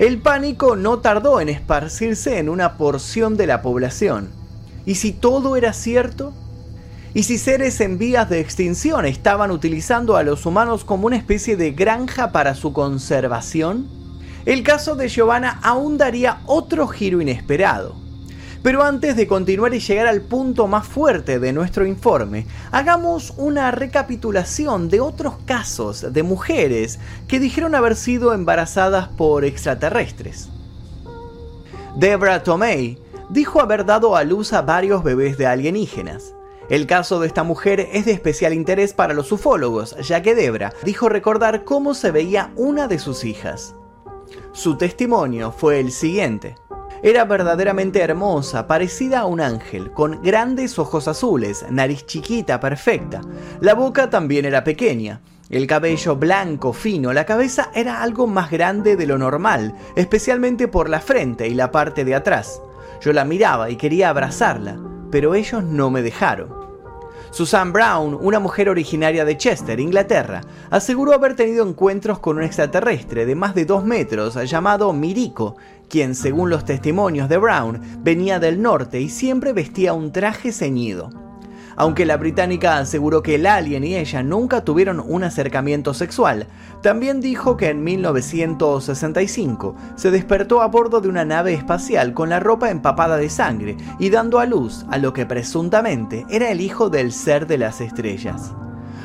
El 0.02 0.18
pánico 0.18 0.74
no 0.74 0.98
tardó 0.98 1.40
en 1.40 1.48
esparcirse 1.48 2.40
en 2.40 2.48
una 2.48 2.76
porción 2.76 3.36
de 3.36 3.46
la 3.46 3.62
población. 3.62 4.30
¿Y 4.84 4.96
si 4.96 5.12
todo 5.12 5.54
era 5.54 5.72
cierto? 5.72 6.32
¿Y 7.14 7.22
si 7.22 7.38
seres 7.38 7.80
en 7.80 7.98
vías 7.98 8.28
de 8.28 8.40
extinción 8.40 9.06
estaban 9.06 9.52
utilizando 9.52 10.16
a 10.16 10.24
los 10.24 10.44
humanos 10.44 10.84
como 10.84 11.06
una 11.06 11.16
especie 11.16 11.56
de 11.56 11.70
granja 11.70 12.32
para 12.32 12.56
su 12.56 12.72
conservación? 12.72 13.88
El 14.44 14.64
caso 14.64 14.96
de 14.96 15.06
Giovanna 15.06 15.60
aún 15.62 15.98
daría 15.98 16.40
otro 16.46 16.88
giro 16.88 17.20
inesperado. 17.20 18.01
Pero 18.62 18.84
antes 18.84 19.16
de 19.16 19.26
continuar 19.26 19.74
y 19.74 19.80
llegar 19.80 20.06
al 20.06 20.22
punto 20.22 20.68
más 20.68 20.86
fuerte 20.86 21.40
de 21.40 21.52
nuestro 21.52 21.84
informe, 21.84 22.46
hagamos 22.70 23.34
una 23.36 23.72
recapitulación 23.72 24.88
de 24.88 25.00
otros 25.00 25.34
casos 25.44 26.12
de 26.12 26.22
mujeres 26.22 27.00
que 27.26 27.40
dijeron 27.40 27.74
haber 27.74 27.96
sido 27.96 28.32
embarazadas 28.32 29.08
por 29.08 29.44
extraterrestres. 29.44 30.48
Debra 31.96 32.44
Tomei 32.44 32.98
dijo 33.30 33.60
haber 33.60 33.84
dado 33.84 34.14
a 34.14 34.22
luz 34.22 34.52
a 34.52 34.62
varios 34.62 35.02
bebés 35.02 35.36
de 35.38 35.46
alienígenas. 35.46 36.34
El 36.68 36.86
caso 36.86 37.18
de 37.18 37.26
esta 37.26 37.42
mujer 37.42 37.88
es 37.92 38.04
de 38.04 38.12
especial 38.12 38.52
interés 38.52 38.94
para 38.94 39.12
los 39.12 39.32
ufólogos, 39.32 39.96
ya 40.06 40.22
que 40.22 40.36
Debra 40.36 40.72
dijo 40.84 41.08
recordar 41.08 41.64
cómo 41.64 41.94
se 41.94 42.12
veía 42.12 42.52
una 42.56 42.86
de 42.86 43.00
sus 43.00 43.24
hijas. 43.24 43.74
Su 44.52 44.76
testimonio 44.76 45.50
fue 45.50 45.80
el 45.80 45.90
siguiente. 45.90 46.54
Era 47.04 47.24
verdaderamente 47.24 48.00
hermosa, 48.00 48.68
parecida 48.68 49.20
a 49.20 49.26
un 49.26 49.40
ángel, 49.40 49.90
con 49.90 50.22
grandes 50.22 50.78
ojos 50.78 51.08
azules, 51.08 51.66
nariz 51.68 52.06
chiquita, 52.06 52.60
perfecta. 52.60 53.20
La 53.60 53.74
boca 53.74 54.08
también 54.08 54.44
era 54.44 54.62
pequeña. 54.62 55.20
El 55.50 55.66
cabello 55.66 56.14
blanco, 56.14 56.72
fino, 56.72 57.12
la 57.12 57.26
cabeza 57.26 57.70
era 57.74 58.04
algo 58.04 58.28
más 58.28 58.52
grande 58.52 58.94
de 58.94 59.06
lo 59.06 59.18
normal, 59.18 59.74
especialmente 59.96 60.68
por 60.68 60.88
la 60.88 61.00
frente 61.00 61.48
y 61.48 61.54
la 61.54 61.72
parte 61.72 62.04
de 62.04 62.14
atrás. 62.14 62.62
Yo 63.00 63.12
la 63.12 63.24
miraba 63.24 63.68
y 63.68 63.74
quería 63.74 64.08
abrazarla, 64.08 64.78
pero 65.10 65.34
ellos 65.34 65.64
no 65.64 65.90
me 65.90 66.02
dejaron. 66.02 66.62
Susan 67.32 67.72
Brown, 67.72 68.16
una 68.20 68.38
mujer 68.38 68.68
originaria 68.68 69.24
de 69.24 69.38
Chester, 69.38 69.80
Inglaterra, 69.80 70.42
aseguró 70.70 71.14
haber 71.14 71.34
tenido 71.34 71.66
encuentros 71.66 72.18
con 72.18 72.36
un 72.36 72.42
extraterrestre 72.42 73.24
de 73.24 73.34
más 73.34 73.54
de 73.54 73.64
dos 73.64 73.84
metros 73.84 74.34
llamado 74.48 74.92
Miriko, 74.92 75.56
quien, 75.92 76.14
según 76.14 76.48
los 76.48 76.64
testimonios 76.64 77.28
de 77.28 77.36
Brown, 77.36 77.78
venía 77.98 78.40
del 78.40 78.62
norte 78.62 78.98
y 78.98 79.10
siempre 79.10 79.52
vestía 79.52 79.92
un 79.92 80.10
traje 80.10 80.50
ceñido. 80.50 81.10
Aunque 81.76 82.06
la 82.06 82.16
británica 82.16 82.78
aseguró 82.78 83.22
que 83.22 83.34
el 83.34 83.44
alien 83.44 83.84
y 83.84 83.96
ella 83.96 84.22
nunca 84.22 84.64
tuvieron 84.64 85.00
un 85.06 85.22
acercamiento 85.22 85.92
sexual, 85.92 86.46
también 86.82 87.20
dijo 87.20 87.58
que 87.58 87.68
en 87.68 87.84
1965 87.84 89.76
se 89.94 90.10
despertó 90.10 90.62
a 90.62 90.68
bordo 90.68 91.02
de 91.02 91.10
una 91.10 91.26
nave 91.26 91.52
espacial 91.52 92.14
con 92.14 92.30
la 92.30 92.40
ropa 92.40 92.70
empapada 92.70 93.18
de 93.18 93.28
sangre 93.28 93.76
y 93.98 94.08
dando 94.08 94.38
a 94.38 94.46
luz 94.46 94.86
a 94.88 94.96
lo 94.96 95.12
que 95.12 95.26
presuntamente 95.26 96.24
era 96.30 96.50
el 96.50 96.62
hijo 96.62 96.88
del 96.88 97.12
ser 97.12 97.46
de 97.46 97.58
las 97.58 97.82
estrellas. 97.82 98.54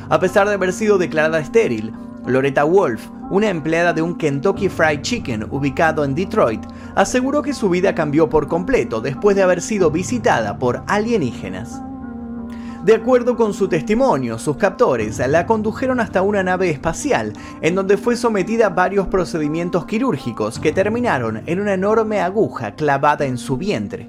A 0.08 0.18
pesar 0.20 0.48
de 0.48 0.54
haber 0.54 0.72
sido 0.72 0.96
declarada 0.96 1.38
estéril, 1.38 1.92
Loretta 2.28 2.64
Wolf, 2.64 3.08
una 3.30 3.48
empleada 3.48 3.92
de 3.92 4.02
un 4.02 4.16
Kentucky 4.16 4.68
Fried 4.68 5.02
Chicken 5.02 5.46
ubicado 5.50 6.04
en 6.04 6.14
Detroit, 6.14 6.62
aseguró 6.94 7.42
que 7.42 7.54
su 7.54 7.68
vida 7.70 7.94
cambió 7.94 8.28
por 8.28 8.48
completo 8.48 9.00
después 9.00 9.36
de 9.36 9.42
haber 9.42 9.60
sido 9.60 9.90
visitada 9.90 10.58
por 10.58 10.82
alienígenas. 10.86 11.82
De 12.84 12.94
acuerdo 12.94 13.36
con 13.36 13.52
su 13.52 13.68
testimonio, 13.68 14.38
sus 14.38 14.56
captores 14.56 15.18
la 15.28 15.46
condujeron 15.46 16.00
hasta 16.00 16.22
una 16.22 16.42
nave 16.42 16.70
espacial, 16.70 17.32
en 17.60 17.74
donde 17.74 17.96
fue 17.96 18.16
sometida 18.16 18.66
a 18.66 18.70
varios 18.70 19.08
procedimientos 19.08 19.84
quirúrgicos 19.84 20.58
que 20.58 20.72
terminaron 20.72 21.42
en 21.46 21.60
una 21.60 21.74
enorme 21.74 22.20
aguja 22.20 22.76
clavada 22.76 23.26
en 23.26 23.36
su 23.36 23.56
vientre. 23.56 24.08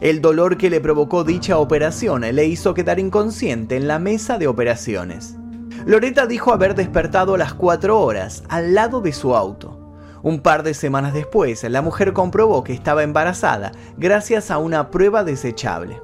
El 0.00 0.20
dolor 0.20 0.56
que 0.56 0.70
le 0.70 0.80
provocó 0.80 1.22
dicha 1.22 1.58
operación 1.58 2.22
le 2.22 2.46
hizo 2.46 2.72
quedar 2.72 2.98
inconsciente 2.98 3.76
en 3.76 3.86
la 3.86 3.98
mesa 3.98 4.38
de 4.38 4.46
operaciones. 4.46 5.37
Loretta 5.88 6.26
dijo 6.26 6.52
haber 6.52 6.74
despertado 6.74 7.34
a 7.34 7.38
las 7.38 7.54
4 7.54 7.98
horas 7.98 8.42
al 8.50 8.74
lado 8.74 9.00
de 9.00 9.10
su 9.14 9.34
auto. 9.34 9.96
Un 10.22 10.40
par 10.40 10.62
de 10.62 10.74
semanas 10.74 11.14
después, 11.14 11.64
la 11.64 11.80
mujer 11.80 12.12
comprobó 12.12 12.62
que 12.62 12.74
estaba 12.74 13.02
embarazada 13.02 13.72
gracias 13.96 14.50
a 14.50 14.58
una 14.58 14.90
prueba 14.90 15.24
desechable. 15.24 16.02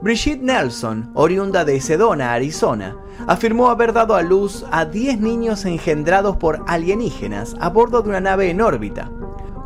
Brigitte 0.00 0.40
Nelson, 0.40 1.10
oriunda 1.12 1.66
de 1.66 1.82
Sedona, 1.82 2.32
Arizona, 2.32 2.96
afirmó 3.26 3.68
haber 3.68 3.92
dado 3.92 4.14
a 4.14 4.22
luz 4.22 4.64
a 4.70 4.86
10 4.86 5.20
niños 5.20 5.66
engendrados 5.66 6.38
por 6.38 6.64
alienígenas 6.66 7.56
a 7.60 7.68
bordo 7.68 8.00
de 8.00 8.08
una 8.08 8.22
nave 8.22 8.48
en 8.48 8.62
órbita. 8.62 9.10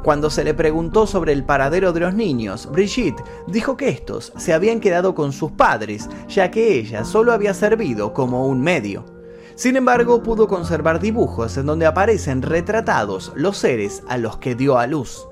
Cuando 0.02 0.30
se 0.30 0.42
le 0.42 0.52
preguntó 0.52 1.06
sobre 1.06 1.32
el 1.32 1.44
paradero 1.44 1.92
de 1.92 2.00
los 2.00 2.12
niños, 2.12 2.68
Brigitte 2.72 3.22
dijo 3.46 3.76
que 3.76 3.88
estos 3.88 4.32
se 4.36 4.52
habían 4.52 4.80
quedado 4.80 5.14
con 5.14 5.32
sus 5.32 5.52
padres, 5.52 6.08
ya 6.26 6.50
que 6.50 6.76
ella 6.76 7.04
solo 7.04 7.32
había 7.32 7.54
servido 7.54 8.12
como 8.12 8.48
un 8.48 8.60
medio. 8.62 9.17
Sin 9.58 9.74
embargo, 9.74 10.22
pudo 10.22 10.46
conservar 10.46 11.00
dibujos 11.00 11.56
en 11.56 11.66
donde 11.66 11.84
aparecen 11.84 12.42
retratados 12.42 13.32
los 13.34 13.58
seres 13.58 14.04
a 14.06 14.16
los 14.16 14.36
que 14.36 14.54
dio 14.54 14.78
a 14.78 14.86
luz. 14.86 15.26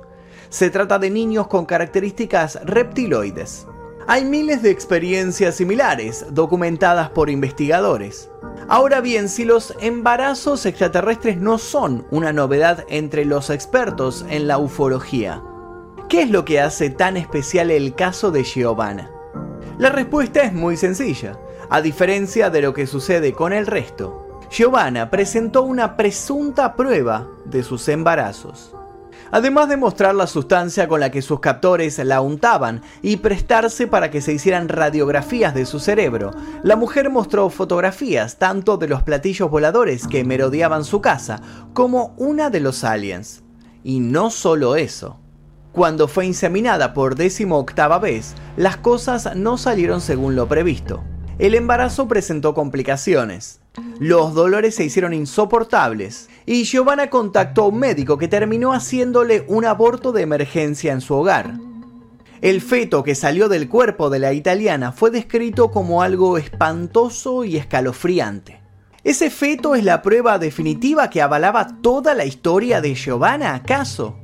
Se 0.49 0.69
trata 0.69 0.99
de 0.99 1.11
niños 1.11 1.47
con 1.47 1.65
características 1.65 2.59
reptiloides. 2.65 3.69
Hay 4.09 4.25
miles 4.25 4.63
de 4.63 4.73
experiencias 4.73 5.55
similares 5.55 6.27
documentadas 6.31 7.09
por 7.11 7.31
investigadores. 7.31 8.29
Ahora 8.67 9.01
bien, 9.01 9.29
si 9.29 9.45
los 9.45 9.77
embarazos 9.81 10.67
extraterrestres 10.67 11.37
no 11.37 11.57
son 11.57 12.05
una 12.11 12.33
novedad 12.33 12.85
entre 12.89 13.27
los 13.27 13.49
expertos 13.49 14.27
en 14.29 14.49
la 14.49 14.59
ufología, 14.59 15.41
¿qué 16.09 16.23
es 16.23 16.31
lo 16.31 16.45
que 16.45 16.61
hace 16.61 16.91
tan 16.91 17.17
especial 17.17 17.71
el 17.71 17.95
caso 17.95 18.33
de 18.33 18.43
Giovanna? 18.43 19.09
La 19.79 19.91
respuesta 19.91 20.43
es 20.43 20.53
muy 20.53 20.77
sencilla. 20.77 21.39
A 21.71 21.81
diferencia 21.81 22.51
de 22.51 22.63
lo 22.63 22.73
que 22.73 22.87
sucede 22.87 23.33
con 23.33 23.53
el 23.53 23.67
resto, 23.67 24.41
Giovanna 24.51 25.11
presentó 25.11 25.63
una 25.63 25.97
presunta 25.97 26.77
prueba 26.77 27.27
de 27.45 27.63
sus 27.63 27.89
embarazos 27.89 28.77
además 29.31 29.69
de 29.69 29.77
mostrar 29.77 30.15
la 30.15 30.27
sustancia 30.27 30.89
con 30.89 31.01
la 31.01 31.11
que 31.11 31.23
sus 31.23 31.41
captores 31.41 31.99
la 31.99 32.21
untaban 32.21 32.83
y 33.03 33.19
prestarse 33.19 33.87
para 33.87 34.11
que 34.11 34.21
se 34.21 34.33
hicieran 34.33 34.69
radiografías 34.69 35.55
de 35.55 35.67
su 35.67 35.79
cerebro, 35.81 36.33
la 36.63 36.77
mujer 36.77 37.11
mostró 37.11 37.51
fotografías 37.51 38.39
tanto 38.39 38.77
de 38.77 38.89
los 38.89 39.03
platillos 39.03 39.51
voladores 39.51 40.07
que 40.07 40.25
merodeaban 40.25 40.85
su 40.85 41.01
casa 41.01 41.41
como 41.73 42.15
una 42.17 42.51
de 42.51 42.61
los 42.61 42.85
aliens. 42.85 43.43
Y 43.83 44.01
no 44.01 44.31
solo 44.31 44.77
eso. 44.77 45.21
Cuando 45.73 46.09
fue 46.09 46.27
inseminada 46.27 46.95
por 46.95 47.15
décimo 47.15 47.59
octava 47.59 47.99
vez, 47.99 48.35
las 48.57 48.79
cosas 48.79 49.37
no 49.37 49.59
salieron 49.59 50.01
según 50.01 50.35
lo 50.35 50.49
previsto. 50.49 51.05
El 51.39 51.55
embarazo 51.55 52.09
presentó 52.09 52.55
complicaciones. 52.55 53.61
Los 53.99 54.33
dolores 54.35 54.75
se 54.75 54.85
hicieron 54.85 55.13
insoportables 55.13 56.31
y 56.47 56.65
Giovanna 56.65 57.11
contactó 57.11 57.65
a 57.65 57.69
un 57.69 57.79
médico 57.79 58.17
que 58.17 58.27
terminó 58.27 58.73
haciéndole 58.73 59.45
un 59.47 59.67
aborto 59.67 60.13
de 60.13 60.23
emergencia 60.23 60.93
en 60.93 61.03
su 61.03 61.15
hogar. 61.15 61.59
El 62.41 62.63
feto 62.63 63.03
que 63.03 63.15
salió 63.15 63.51
del 63.51 63.69
cuerpo 63.69 64.09
de 64.09 64.19
la 64.19 64.33
italiana 64.33 64.93
fue 64.93 65.11
descrito 65.11 65.71
como 65.71 66.01
algo 66.01 66.39
espantoso 66.39 67.45
y 67.45 67.59
escalofriante. 67.59 68.61
¿Ese 69.05 69.31
feto 69.31 69.75
es 69.75 69.85
la 69.85 70.01
prueba 70.01 70.39
definitiva 70.39 71.11
que 71.11 71.21
avalaba 71.21 71.81
toda 71.83 72.15
la 72.15 72.25
historia 72.25 72.81
de 72.81 72.95
Giovanna, 72.95 73.55
acaso? 73.55 74.17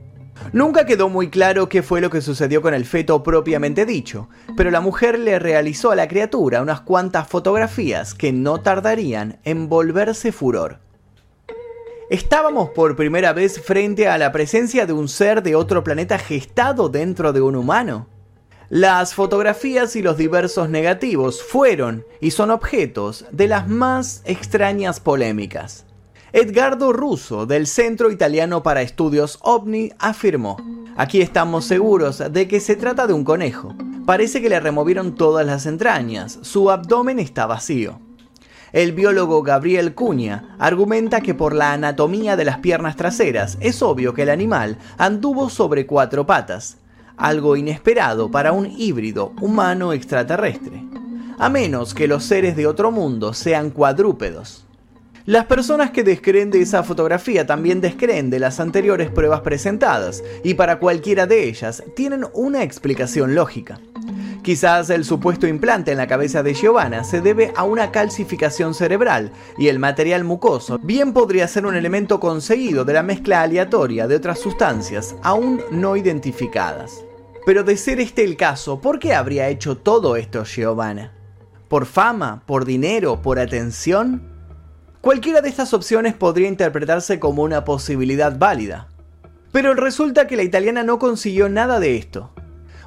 Nunca 0.53 0.87
quedó 0.87 1.09
muy 1.09 1.31
claro 1.31 1.69
qué 1.69 1.83
fue 1.83 2.01
lo 2.01 2.11
que 2.11 2.21
sucedió 2.21 2.63
con 2.63 2.75
el 2.75 2.85
feto 2.85 3.23
propiamente 3.23 3.87
dicho, 3.87 4.29
pero 4.57 4.71
la 4.71 4.81
mujer 4.81 5.19
le 5.19 5.39
realizó 5.39 5.91
a 5.91 5.97
la 5.97 6.09
criatura 6.09 6.63
unas 6.63 6.81
cuantas 6.81 7.29
fotografías 7.29 8.15
que 8.15 8.33
no 8.33 8.61
tardarían 8.61 9.39
en 9.45 9.69
volverse 9.69 10.33
furor. 10.33 10.79
¿Estábamos 12.11 12.71
por 12.71 12.97
primera 12.97 13.33
vez 13.33 13.61
frente 13.63 14.09
a 14.09 14.19
la 14.19 14.33
presencia 14.33 14.85
de 14.85 14.93
un 14.93 15.09
ser 15.09 15.43
de 15.43 15.55
otro 15.55 15.83
planeta 15.83 16.19
gestado 16.19 16.89
dentro 16.89 17.33
de 17.33 17.41
un 17.41 17.57
humano? 17.57 18.09
Las 18.69 19.15
fotografías 19.15 19.97
y 19.97 20.03
los 20.03 20.17
diversos 20.17 20.69
negativos 20.69 21.43
fueron 21.43 22.05
y 22.21 22.33
son 22.33 22.51
objetos 22.51 23.27
de 23.31 23.49
las 23.49 23.69
más 23.69 24.23
extrañas 24.25 24.99
polémicas. 25.01 25.87
Edgardo 26.33 26.93
Russo, 26.93 27.47
del 27.47 27.67
Centro 27.67 28.11
Italiano 28.11 28.63
para 28.63 28.83
Estudios 28.83 29.39
OVNI, 29.43 29.93
afirmó, 29.99 30.57
aquí 30.97 31.21
estamos 31.21 31.65
seguros 31.65 32.23
de 32.31 32.49
que 32.49 32.61
se 32.61 32.77
trata 32.77 33.07
de 33.07 33.13
un 33.13 33.25
conejo, 33.25 33.75
Parece 34.05 34.43
que 34.43 34.49
le 34.49 34.59
removieron 34.59 35.15
todas 35.15 35.47
las 35.47 35.65
entrañas, 35.65 36.41
su 36.43 36.71
abdomen 36.73 37.21
está 37.21 37.47
vacío. 37.47 38.01
El 38.73 38.93
biólogo 38.93 39.43
Gabriel 39.43 39.95
Cuña 39.95 40.57
argumenta 40.59 41.21
que 41.21 41.35
por 41.35 41.55
la 41.55 41.73
anatomía 41.73 42.37
de 42.37 42.45
las 42.45 42.59
piernas 42.59 42.97
traseras 42.97 43.59
es 43.61 43.81
obvio 43.81 44.13
que 44.13 44.23
el 44.23 44.31
animal 44.31 44.77
anduvo 44.99 45.51
sobre 45.51 45.87
cuatro 45.87 46.27
patas, 46.27 46.79
algo 47.17 47.55
inesperado 47.55 48.31
para 48.31 48.51
un 48.53 48.67
híbrido 48.67 49.33
humano 49.41 49.93
extraterrestre, 49.93 50.83
a 51.39 51.49
menos 51.49 51.95
que 51.95 52.09
los 52.09 52.25
seres 52.25 52.57
de 52.57 52.67
otro 52.67 52.91
mundo 52.91 53.35
sean 53.35 53.71
cuadrúpedos. 53.71 54.67
Las 55.25 55.47
personas 55.47 55.93
que 55.93 56.03
descreen 56.03 56.51
de 56.51 56.61
esa 56.61 56.83
fotografía 56.83 57.47
también 57.47 57.81
descreen 57.81 58.29
de 58.29 58.41
las 58.41 58.59
anteriores 58.59 59.09
pruebas 59.09 59.43
presentadas, 59.43 60.25
y 60.43 60.55
para 60.55 60.81
cualquiera 60.81 61.27
de 61.27 61.45
ellas 61.45 61.85
tienen 61.95 62.27
una 62.35 62.65
explicación 62.65 63.37
lógica. 63.37 63.79
Quizás 64.43 64.91
el 64.91 65.05
supuesto 65.05 65.47
implante 65.47 65.93
en 65.93 65.99
la 65.99 66.09
cabeza 66.09 66.43
de 66.43 66.55
Giovanna 66.55 67.05
se 67.05 67.21
debe 67.21 67.53
a 67.55 67.63
una 67.63 67.93
calcificación 67.93 68.75
cerebral 68.75 69.31
y 69.57 69.69
el 69.69 69.79
material 69.79 70.25
mucoso 70.25 70.81
bien 70.83 71.13
podría 71.13 71.47
ser 71.47 71.67
un 71.67 71.77
elemento 71.77 72.19
conseguido 72.19 72.85
de 72.85 72.95
la 72.95 73.05
mezcla 73.05 73.43
aleatoria 73.43 74.09
de 74.09 74.17
otras 74.17 74.41
sustancias 74.41 75.15
aún 75.23 75.61
no 75.71 75.97
identificadas. 75.97 77.05
Pero 77.47 77.63
de 77.63 77.77
ser 77.77 78.01
este 78.01 78.25
el 78.25 78.37
caso, 78.37 78.81
¿por 78.81 78.99
qué 78.99 79.15
habría 79.15 79.49
hecho 79.49 79.77
todo 79.77 80.17
esto 80.17 80.43
Giovanna? 80.45 81.13
¿Por 81.69 81.87
fama? 81.87 82.43
¿Por 82.45 82.65
dinero? 82.65 83.23
¿Por 83.23 83.39
atención? 83.39 84.32
Cualquiera 85.03 85.41
de 85.41 85.49
estas 85.49 85.75
opciones 85.75 86.15
podría 86.15 86.47
interpretarse 86.47 87.19
como 87.19 87.43
una 87.43 87.65
posibilidad 87.65 88.39
válida. 88.39 88.87
Pero 89.51 89.75
resulta 89.75 90.29
que 90.29 90.37
la 90.37 90.45
italiana 90.45 90.85
no 90.85 91.01
consiguió 91.01 91.49
nada 91.49 91.81
de 91.81 91.97
esto. 91.97 92.31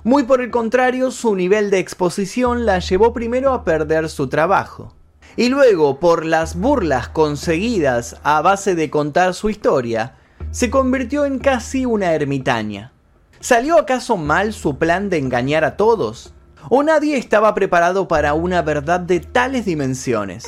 Muy 0.05 0.23
por 0.23 0.39
el 0.39 0.49
contrario, 0.49 1.11
su 1.11 1.35
nivel 1.35 1.69
de 1.69 1.79
exposición 1.79 2.65
la 2.65 2.79
llevó 2.79 3.11
primero 3.11 3.51
a 3.51 3.65
perder 3.65 4.07
su 4.07 4.29
trabajo. 4.29 4.95
Y 5.35 5.49
luego, 5.49 5.99
por 5.99 6.23
las 6.23 6.55
burlas 6.55 7.09
conseguidas 7.09 8.15
a 8.23 8.41
base 8.41 8.75
de 8.75 8.89
contar 8.89 9.33
su 9.33 9.49
historia, 9.49 10.15
se 10.51 10.69
convirtió 10.69 11.25
en 11.25 11.39
casi 11.39 11.85
una 11.85 12.13
ermitaña. 12.13 12.93
¿Salió 13.41 13.77
acaso 13.77 14.15
mal 14.15 14.53
su 14.53 14.77
plan 14.77 15.09
de 15.09 15.17
engañar 15.17 15.65
a 15.65 15.75
todos? 15.75 16.33
¿O 16.69 16.81
nadie 16.81 17.17
estaba 17.17 17.53
preparado 17.53 18.07
para 18.07 18.33
una 18.35 18.61
verdad 18.61 19.01
de 19.01 19.19
tales 19.19 19.65
dimensiones? 19.65 20.45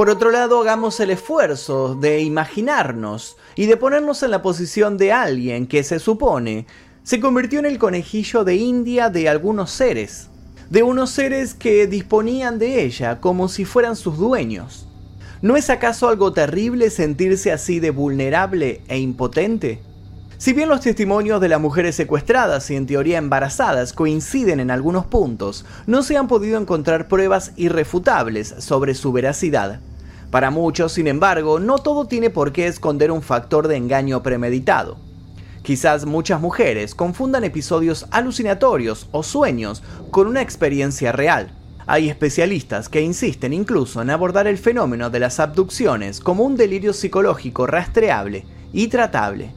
Por 0.00 0.08
otro 0.08 0.30
lado, 0.30 0.62
hagamos 0.62 0.98
el 1.00 1.10
esfuerzo 1.10 1.94
de 1.94 2.22
imaginarnos 2.22 3.36
y 3.54 3.66
de 3.66 3.76
ponernos 3.76 4.22
en 4.22 4.30
la 4.30 4.40
posición 4.40 4.96
de 4.96 5.12
alguien 5.12 5.66
que 5.66 5.82
se 5.82 5.98
supone 5.98 6.66
se 7.02 7.20
convirtió 7.20 7.58
en 7.58 7.66
el 7.66 7.78
conejillo 7.78 8.42
de 8.42 8.56
India 8.56 9.10
de 9.10 9.28
algunos 9.28 9.70
seres, 9.70 10.30
de 10.70 10.82
unos 10.82 11.10
seres 11.10 11.52
que 11.52 11.86
disponían 11.86 12.58
de 12.58 12.82
ella 12.82 13.20
como 13.20 13.50
si 13.50 13.66
fueran 13.66 13.94
sus 13.94 14.16
dueños. 14.16 14.88
¿No 15.42 15.54
es 15.54 15.68
acaso 15.68 16.08
algo 16.08 16.32
terrible 16.32 16.88
sentirse 16.88 17.52
así 17.52 17.78
de 17.78 17.90
vulnerable 17.90 18.80
e 18.88 18.96
impotente? 18.96 19.82
Si 20.38 20.54
bien 20.54 20.70
los 20.70 20.80
testimonios 20.80 21.42
de 21.42 21.50
las 21.50 21.60
mujeres 21.60 21.94
secuestradas 21.94 22.70
y 22.70 22.76
en 22.76 22.86
teoría 22.86 23.18
embarazadas 23.18 23.92
coinciden 23.92 24.60
en 24.60 24.70
algunos 24.70 25.04
puntos, 25.04 25.66
no 25.86 26.02
se 26.02 26.16
han 26.16 26.26
podido 26.26 26.58
encontrar 26.58 27.06
pruebas 27.06 27.52
irrefutables 27.56 28.54
sobre 28.60 28.94
su 28.94 29.12
veracidad. 29.12 29.80
Para 30.30 30.50
muchos, 30.50 30.92
sin 30.92 31.08
embargo, 31.08 31.58
no 31.58 31.78
todo 31.78 32.06
tiene 32.06 32.30
por 32.30 32.52
qué 32.52 32.68
esconder 32.68 33.10
un 33.10 33.22
factor 33.22 33.66
de 33.66 33.76
engaño 33.76 34.22
premeditado. 34.22 34.96
Quizás 35.62 36.06
muchas 36.06 36.40
mujeres 36.40 36.94
confundan 36.94 37.44
episodios 37.44 38.06
alucinatorios 38.10 39.08
o 39.10 39.22
sueños 39.22 39.82
con 40.10 40.26
una 40.26 40.40
experiencia 40.40 41.12
real. 41.12 41.52
Hay 41.86 42.08
especialistas 42.08 42.88
que 42.88 43.02
insisten 43.02 43.52
incluso 43.52 44.00
en 44.00 44.10
abordar 44.10 44.46
el 44.46 44.58
fenómeno 44.58 45.10
de 45.10 45.18
las 45.18 45.40
abducciones 45.40 46.20
como 46.20 46.44
un 46.44 46.56
delirio 46.56 46.92
psicológico 46.92 47.66
rastreable 47.66 48.46
y 48.72 48.86
tratable. 48.86 49.52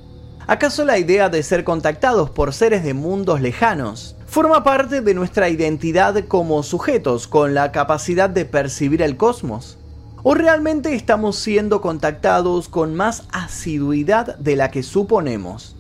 ¿Acaso 0.48 0.84
la 0.84 0.98
idea 0.98 1.30
de 1.30 1.44
ser 1.44 1.64
contactados 1.64 2.32
por 2.32 2.54
seres 2.54 2.84
de 2.84 2.94
mundos 2.94 3.40
lejanos 3.40 4.18
forma 4.26 4.64
parte 4.64 5.02
de 5.02 5.14
nuestra 5.14 5.48
identidad 5.48 6.26
como 6.28 6.64
sujetos 6.64 7.28
con 7.28 7.54
la 7.54 7.72
capacidad 7.72 8.30
de 8.30 8.46
percibir 8.46 9.04
el 9.04 9.16
cosmos? 9.16 9.78
¿O 10.26 10.36
realmente 10.36 10.96
estamos 10.96 11.36
siendo 11.36 11.82
contactados 11.82 12.70
con 12.70 12.96
más 12.96 13.24
asiduidad 13.34 14.38
de 14.38 14.56
la 14.56 14.72
que 14.72 14.82
suponemos? 14.82 15.76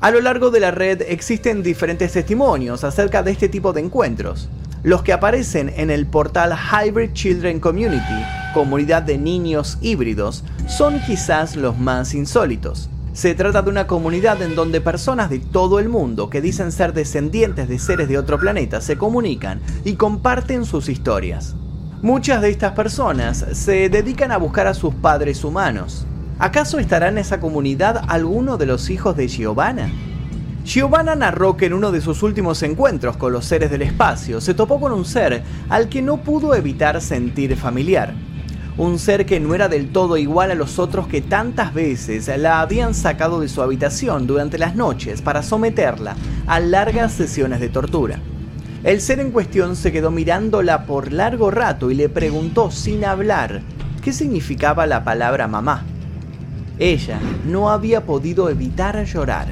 A 0.00 0.10
lo 0.10 0.20
largo 0.20 0.50
de 0.50 0.60
la 0.60 0.70
red 0.70 1.00
existen 1.08 1.62
diferentes 1.62 2.12
testimonios 2.12 2.84
acerca 2.84 3.22
de 3.22 3.30
este 3.30 3.48
tipo 3.48 3.72
de 3.72 3.80
encuentros. 3.80 4.50
Los 4.82 5.02
que 5.02 5.14
aparecen 5.14 5.72
en 5.74 5.90
el 5.90 6.06
portal 6.06 6.54
Hybrid 6.54 7.14
Children 7.14 7.58
Community, 7.58 8.22
comunidad 8.52 9.00
de 9.00 9.16
niños 9.16 9.78
híbridos, 9.80 10.44
son 10.68 11.00
quizás 11.00 11.56
los 11.56 11.78
más 11.78 12.12
insólitos. 12.12 12.90
Se 13.14 13.34
trata 13.34 13.62
de 13.62 13.70
una 13.70 13.86
comunidad 13.86 14.42
en 14.42 14.56
donde 14.56 14.82
personas 14.82 15.30
de 15.30 15.38
todo 15.38 15.78
el 15.78 15.88
mundo 15.88 16.28
que 16.28 16.42
dicen 16.42 16.70
ser 16.70 16.92
descendientes 16.92 17.66
de 17.66 17.78
seres 17.78 18.08
de 18.08 18.18
otro 18.18 18.38
planeta 18.38 18.82
se 18.82 18.98
comunican 18.98 19.62
y 19.86 19.94
comparten 19.94 20.66
sus 20.66 20.90
historias. 20.90 21.56
Muchas 22.02 22.40
de 22.40 22.48
estas 22.48 22.72
personas 22.72 23.44
se 23.52 23.90
dedican 23.90 24.32
a 24.32 24.38
buscar 24.38 24.66
a 24.66 24.72
sus 24.72 24.94
padres 24.94 25.44
humanos. 25.44 26.06
¿Acaso 26.38 26.78
estará 26.78 27.08
en 27.08 27.18
esa 27.18 27.40
comunidad 27.40 28.02
alguno 28.08 28.56
de 28.56 28.64
los 28.64 28.88
hijos 28.88 29.18
de 29.18 29.28
Giovanna? 29.28 29.90
Giovanna 30.64 31.14
narró 31.14 31.58
que 31.58 31.66
en 31.66 31.74
uno 31.74 31.92
de 31.92 32.00
sus 32.00 32.22
últimos 32.22 32.62
encuentros 32.62 33.18
con 33.18 33.34
los 33.34 33.44
seres 33.44 33.70
del 33.70 33.82
espacio 33.82 34.40
se 34.40 34.54
topó 34.54 34.80
con 34.80 34.92
un 34.92 35.04
ser 35.04 35.42
al 35.68 35.90
que 35.90 36.00
no 36.00 36.22
pudo 36.22 36.54
evitar 36.54 37.02
sentir 37.02 37.54
familiar. 37.54 38.14
Un 38.78 38.98
ser 38.98 39.26
que 39.26 39.38
no 39.38 39.54
era 39.54 39.68
del 39.68 39.92
todo 39.92 40.16
igual 40.16 40.50
a 40.50 40.54
los 40.54 40.78
otros 40.78 41.06
que 41.06 41.20
tantas 41.20 41.74
veces 41.74 42.30
la 42.38 42.62
habían 42.62 42.94
sacado 42.94 43.40
de 43.40 43.48
su 43.50 43.60
habitación 43.60 44.26
durante 44.26 44.56
las 44.56 44.74
noches 44.74 45.20
para 45.20 45.42
someterla 45.42 46.16
a 46.46 46.60
largas 46.60 47.12
sesiones 47.12 47.60
de 47.60 47.68
tortura. 47.68 48.20
El 48.82 49.02
ser 49.02 49.20
en 49.20 49.30
cuestión 49.30 49.76
se 49.76 49.92
quedó 49.92 50.10
mirándola 50.10 50.86
por 50.86 51.12
largo 51.12 51.50
rato 51.50 51.90
y 51.90 51.94
le 51.94 52.08
preguntó 52.08 52.70
sin 52.70 53.04
hablar 53.04 53.60
qué 54.02 54.10
significaba 54.10 54.86
la 54.86 55.04
palabra 55.04 55.46
mamá. 55.48 55.84
Ella 56.78 57.20
no 57.46 57.70
había 57.70 58.06
podido 58.06 58.48
evitar 58.48 59.04
llorar. 59.04 59.48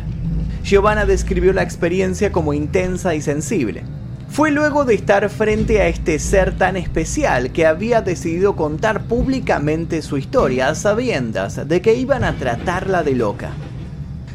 Giovanna 0.64 1.04
describió 1.04 1.52
la 1.52 1.62
experiencia 1.62 2.32
como 2.32 2.54
intensa 2.54 3.14
y 3.14 3.20
sensible. 3.20 3.82
Fue 4.30 4.50
luego 4.50 4.86
de 4.86 4.94
estar 4.94 5.28
frente 5.28 5.82
a 5.82 5.88
este 5.88 6.18
ser 6.18 6.56
tan 6.56 6.78
especial 6.78 7.52
que 7.52 7.66
había 7.66 8.00
decidido 8.00 8.56
contar 8.56 9.04
públicamente 9.04 10.00
su 10.00 10.16
historia 10.16 10.68
a 10.68 10.74
sabiendas 10.74 11.68
de 11.68 11.82
que 11.82 11.94
iban 11.94 12.24
a 12.24 12.36
tratarla 12.36 13.02
de 13.02 13.14
loca. 13.14 13.50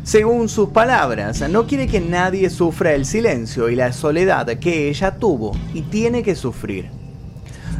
Según 0.04 0.50
sus 0.50 0.70
palabras, 0.70 1.50
no 1.50 1.66
quiere 1.66 1.88
que 1.88 2.02
nadie 2.02 2.50
sufra 2.50 2.94
el 2.94 3.06
silencio 3.06 3.70
y 3.70 3.76
la 3.78 3.94
soledad 3.94 4.46
que 4.60 4.90
ella 4.90 5.16
tuvo 5.16 5.56
y 5.74 5.84
tiene 5.84 6.24
que 6.24 6.36
sufrir. 6.36 6.90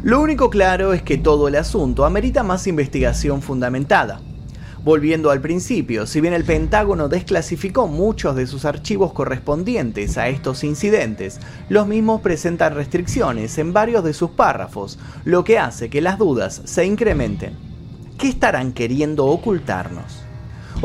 Lo 0.02 0.22
único 0.22 0.48
claro 0.48 0.94
es 0.94 1.02
que 1.02 1.18
todo 1.18 1.48
el 1.48 1.54
asunto 1.54 2.06
amerita 2.06 2.42
más 2.42 2.66
investigación 2.66 3.42
fundamentada. 3.42 4.22
Volviendo 4.82 5.30
al 5.30 5.42
principio, 5.42 6.06
si 6.06 6.22
bien 6.22 6.32
el 6.32 6.44
Pentágono 6.44 7.10
desclasificó 7.10 7.88
muchos 7.88 8.36
de 8.36 8.46
sus 8.46 8.64
archivos 8.64 9.12
correspondientes 9.12 10.16
a 10.16 10.28
estos 10.28 10.64
incidentes, 10.64 11.40
los 11.68 11.86
mismos 11.86 12.22
presentan 12.22 12.74
restricciones 12.74 13.58
en 13.58 13.74
varios 13.74 14.02
de 14.02 14.14
sus 14.14 14.30
párrafos, 14.30 14.98
lo 15.26 15.44
que 15.44 15.58
hace 15.58 15.90
que 15.90 16.00
las 16.00 16.16
dudas 16.16 16.62
se 16.64 16.86
incrementen. 16.86 17.52
¿Qué 18.16 18.28
estarán 18.28 18.72
queriendo 18.72 19.26
ocultarnos? 19.26 20.23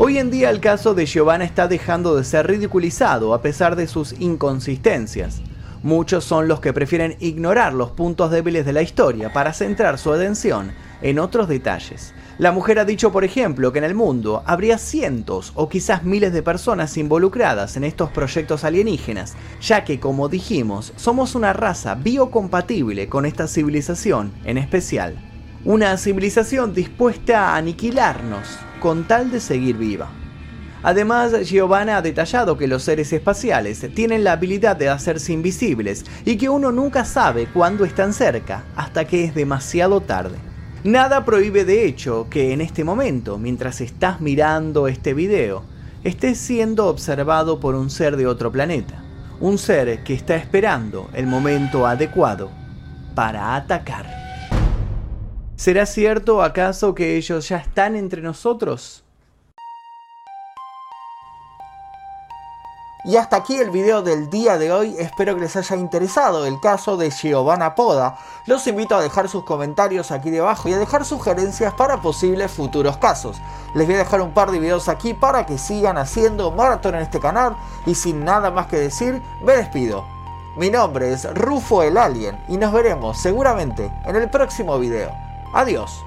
Hoy 0.02 0.16
en 0.16 0.30
día 0.30 0.48
el 0.48 0.60
caso 0.60 0.94
de 0.94 1.04
Giovanna 1.04 1.44
está 1.44 1.68
dejando 1.68 2.16
de 2.16 2.24
ser 2.24 2.46
ridiculizado 2.46 3.34
a 3.34 3.42
pesar 3.42 3.76
de 3.76 3.86
sus 3.86 4.18
inconsistencias. 4.18 5.42
Muchos 5.82 6.24
son 6.24 6.48
los 6.48 6.60
que 6.60 6.72
prefieren 6.72 7.18
ignorar 7.20 7.74
los 7.74 7.90
puntos 7.90 8.30
débiles 8.30 8.64
de 8.64 8.72
la 8.72 8.80
historia 8.80 9.30
para 9.30 9.52
centrar 9.52 9.98
su 9.98 10.10
atención 10.10 10.72
en 11.02 11.18
otros 11.18 11.48
detalles. 11.48 12.14
La 12.38 12.50
mujer 12.50 12.78
ha 12.78 12.86
dicho, 12.86 13.12
por 13.12 13.24
ejemplo, 13.24 13.72
que 13.74 13.78
en 13.80 13.84
el 13.84 13.94
mundo 13.94 14.42
habría 14.46 14.78
cientos 14.78 15.52
o 15.54 15.68
quizás 15.68 16.02
miles 16.02 16.32
de 16.32 16.42
personas 16.42 16.96
involucradas 16.96 17.76
en 17.76 17.84
estos 17.84 18.08
proyectos 18.08 18.64
alienígenas, 18.64 19.34
ya 19.60 19.84
que, 19.84 20.00
como 20.00 20.30
dijimos, 20.30 20.94
somos 20.96 21.34
una 21.34 21.52
raza 21.52 21.94
biocompatible 21.94 23.10
con 23.10 23.26
esta 23.26 23.46
civilización 23.46 24.32
en 24.46 24.56
especial. 24.56 25.18
Una 25.66 25.94
civilización 25.98 26.72
dispuesta 26.72 27.50
a 27.50 27.56
aniquilarnos 27.56 28.60
con 28.80 29.04
tal 29.04 29.30
de 29.30 29.38
seguir 29.38 29.76
viva. 29.76 30.08
Además, 30.82 31.32
Giovanna 31.48 31.98
ha 31.98 32.02
detallado 32.02 32.56
que 32.56 32.66
los 32.66 32.82
seres 32.82 33.12
espaciales 33.12 33.86
tienen 33.94 34.24
la 34.24 34.32
habilidad 34.32 34.76
de 34.76 34.88
hacerse 34.88 35.32
invisibles 35.32 36.06
y 36.24 36.36
que 36.36 36.48
uno 36.48 36.72
nunca 36.72 37.04
sabe 37.04 37.46
cuándo 37.46 37.84
están 37.84 38.14
cerca 38.14 38.64
hasta 38.76 39.04
que 39.04 39.24
es 39.24 39.34
demasiado 39.34 40.00
tarde. 40.00 40.38
Nada 40.82 41.26
prohíbe 41.26 41.66
de 41.66 41.84
hecho 41.84 42.28
que 42.30 42.54
en 42.54 42.62
este 42.62 42.84
momento, 42.84 43.36
mientras 43.36 43.82
estás 43.82 44.22
mirando 44.22 44.88
este 44.88 45.12
video, 45.12 45.62
estés 46.02 46.38
siendo 46.38 46.86
observado 46.86 47.60
por 47.60 47.74
un 47.74 47.90
ser 47.90 48.16
de 48.16 48.26
otro 48.26 48.50
planeta, 48.50 49.02
un 49.40 49.58
ser 49.58 50.02
que 50.02 50.14
está 50.14 50.36
esperando 50.36 51.10
el 51.12 51.26
momento 51.26 51.86
adecuado 51.86 52.50
para 53.14 53.54
atacar. 53.56 54.29
¿Será 55.60 55.84
cierto 55.84 56.42
acaso 56.42 56.94
que 56.94 57.18
ellos 57.18 57.50
ya 57.50 57.58
están 57.58 57.94
entre 57.94 58.22
nosotros? 58.22 59.04
Y 63.04 63.16
hasta 63.16 63.36
aquí 63.36 63.56
el 63.56 63.68
video 63.68 64.00
del 64.00 64.30
día 64.30 64.56
de 64.56 64.72
hoy, 64.72 64.96
espero 64.98 65.34
que 65.34 65.42
les 65.42 65.56
haya 65.56 65.76
interesado 65.76 66.46
el 66.46 66.58
caso 66.60 66.96
de 66.96 67.10
Giovanna 67.10 67.74
Poda. 67.74 68.16
Los 68.46 68.66
invito 68.68 68.96
a 68.96 69.02
dejar 69.02 69.28
sus 69.28 69.44
comentarios 69.44 70.10
aquí 70.12 70.30
debajo 70.30 70.66
y 70.70 70.72
a 70.72 70.78
dejar 70.78 71.04
sugerencias 71.04 71.74
para 71.74 72.00
posibles 72.00 72.50
futuros 72.50 72.96
casos. 72.96 73.36
Les 73.74 73.86
voy 73.86 73.96
a 73.96 74.04
dejar 74.04 74.22
un 74.22 74.32
par 74.32 74.52
de 74.52 74.60
videos 74.60 74.88
aquí 74.88 75.12
para 75.12 75.44
que 75.44 75.58
sigan 75.58 75.98
haciendo 75.98 76.52
maratón 76.52 76.94
en 76.94 77.02
este 77.02 77.20
canal 77.20 77.54
y 77.84 77.94
sin 77.94 78.24
nada 78.24 78.50
más 78.50 78.66
que 78.68 78.78
decir, 78.78 79.20
me 79.42 79.58
despido. 79.58 80.06
Mi 80.56 80.70
nombre 80.70 81.12
es 81.12 81.30
Rufo 81.34 81.82
el 81.82 81.98
Alien 81.98 82.42
y 82.48 82.56
nos 82.56 82.72
veremos 82.72 83.20
seguramente 83.20 83.92
en 84.06 84.16
el 84.16 84.30
próximo 84.30 84.78
video. 84.78 85.29
Adiós. 85.52 86.04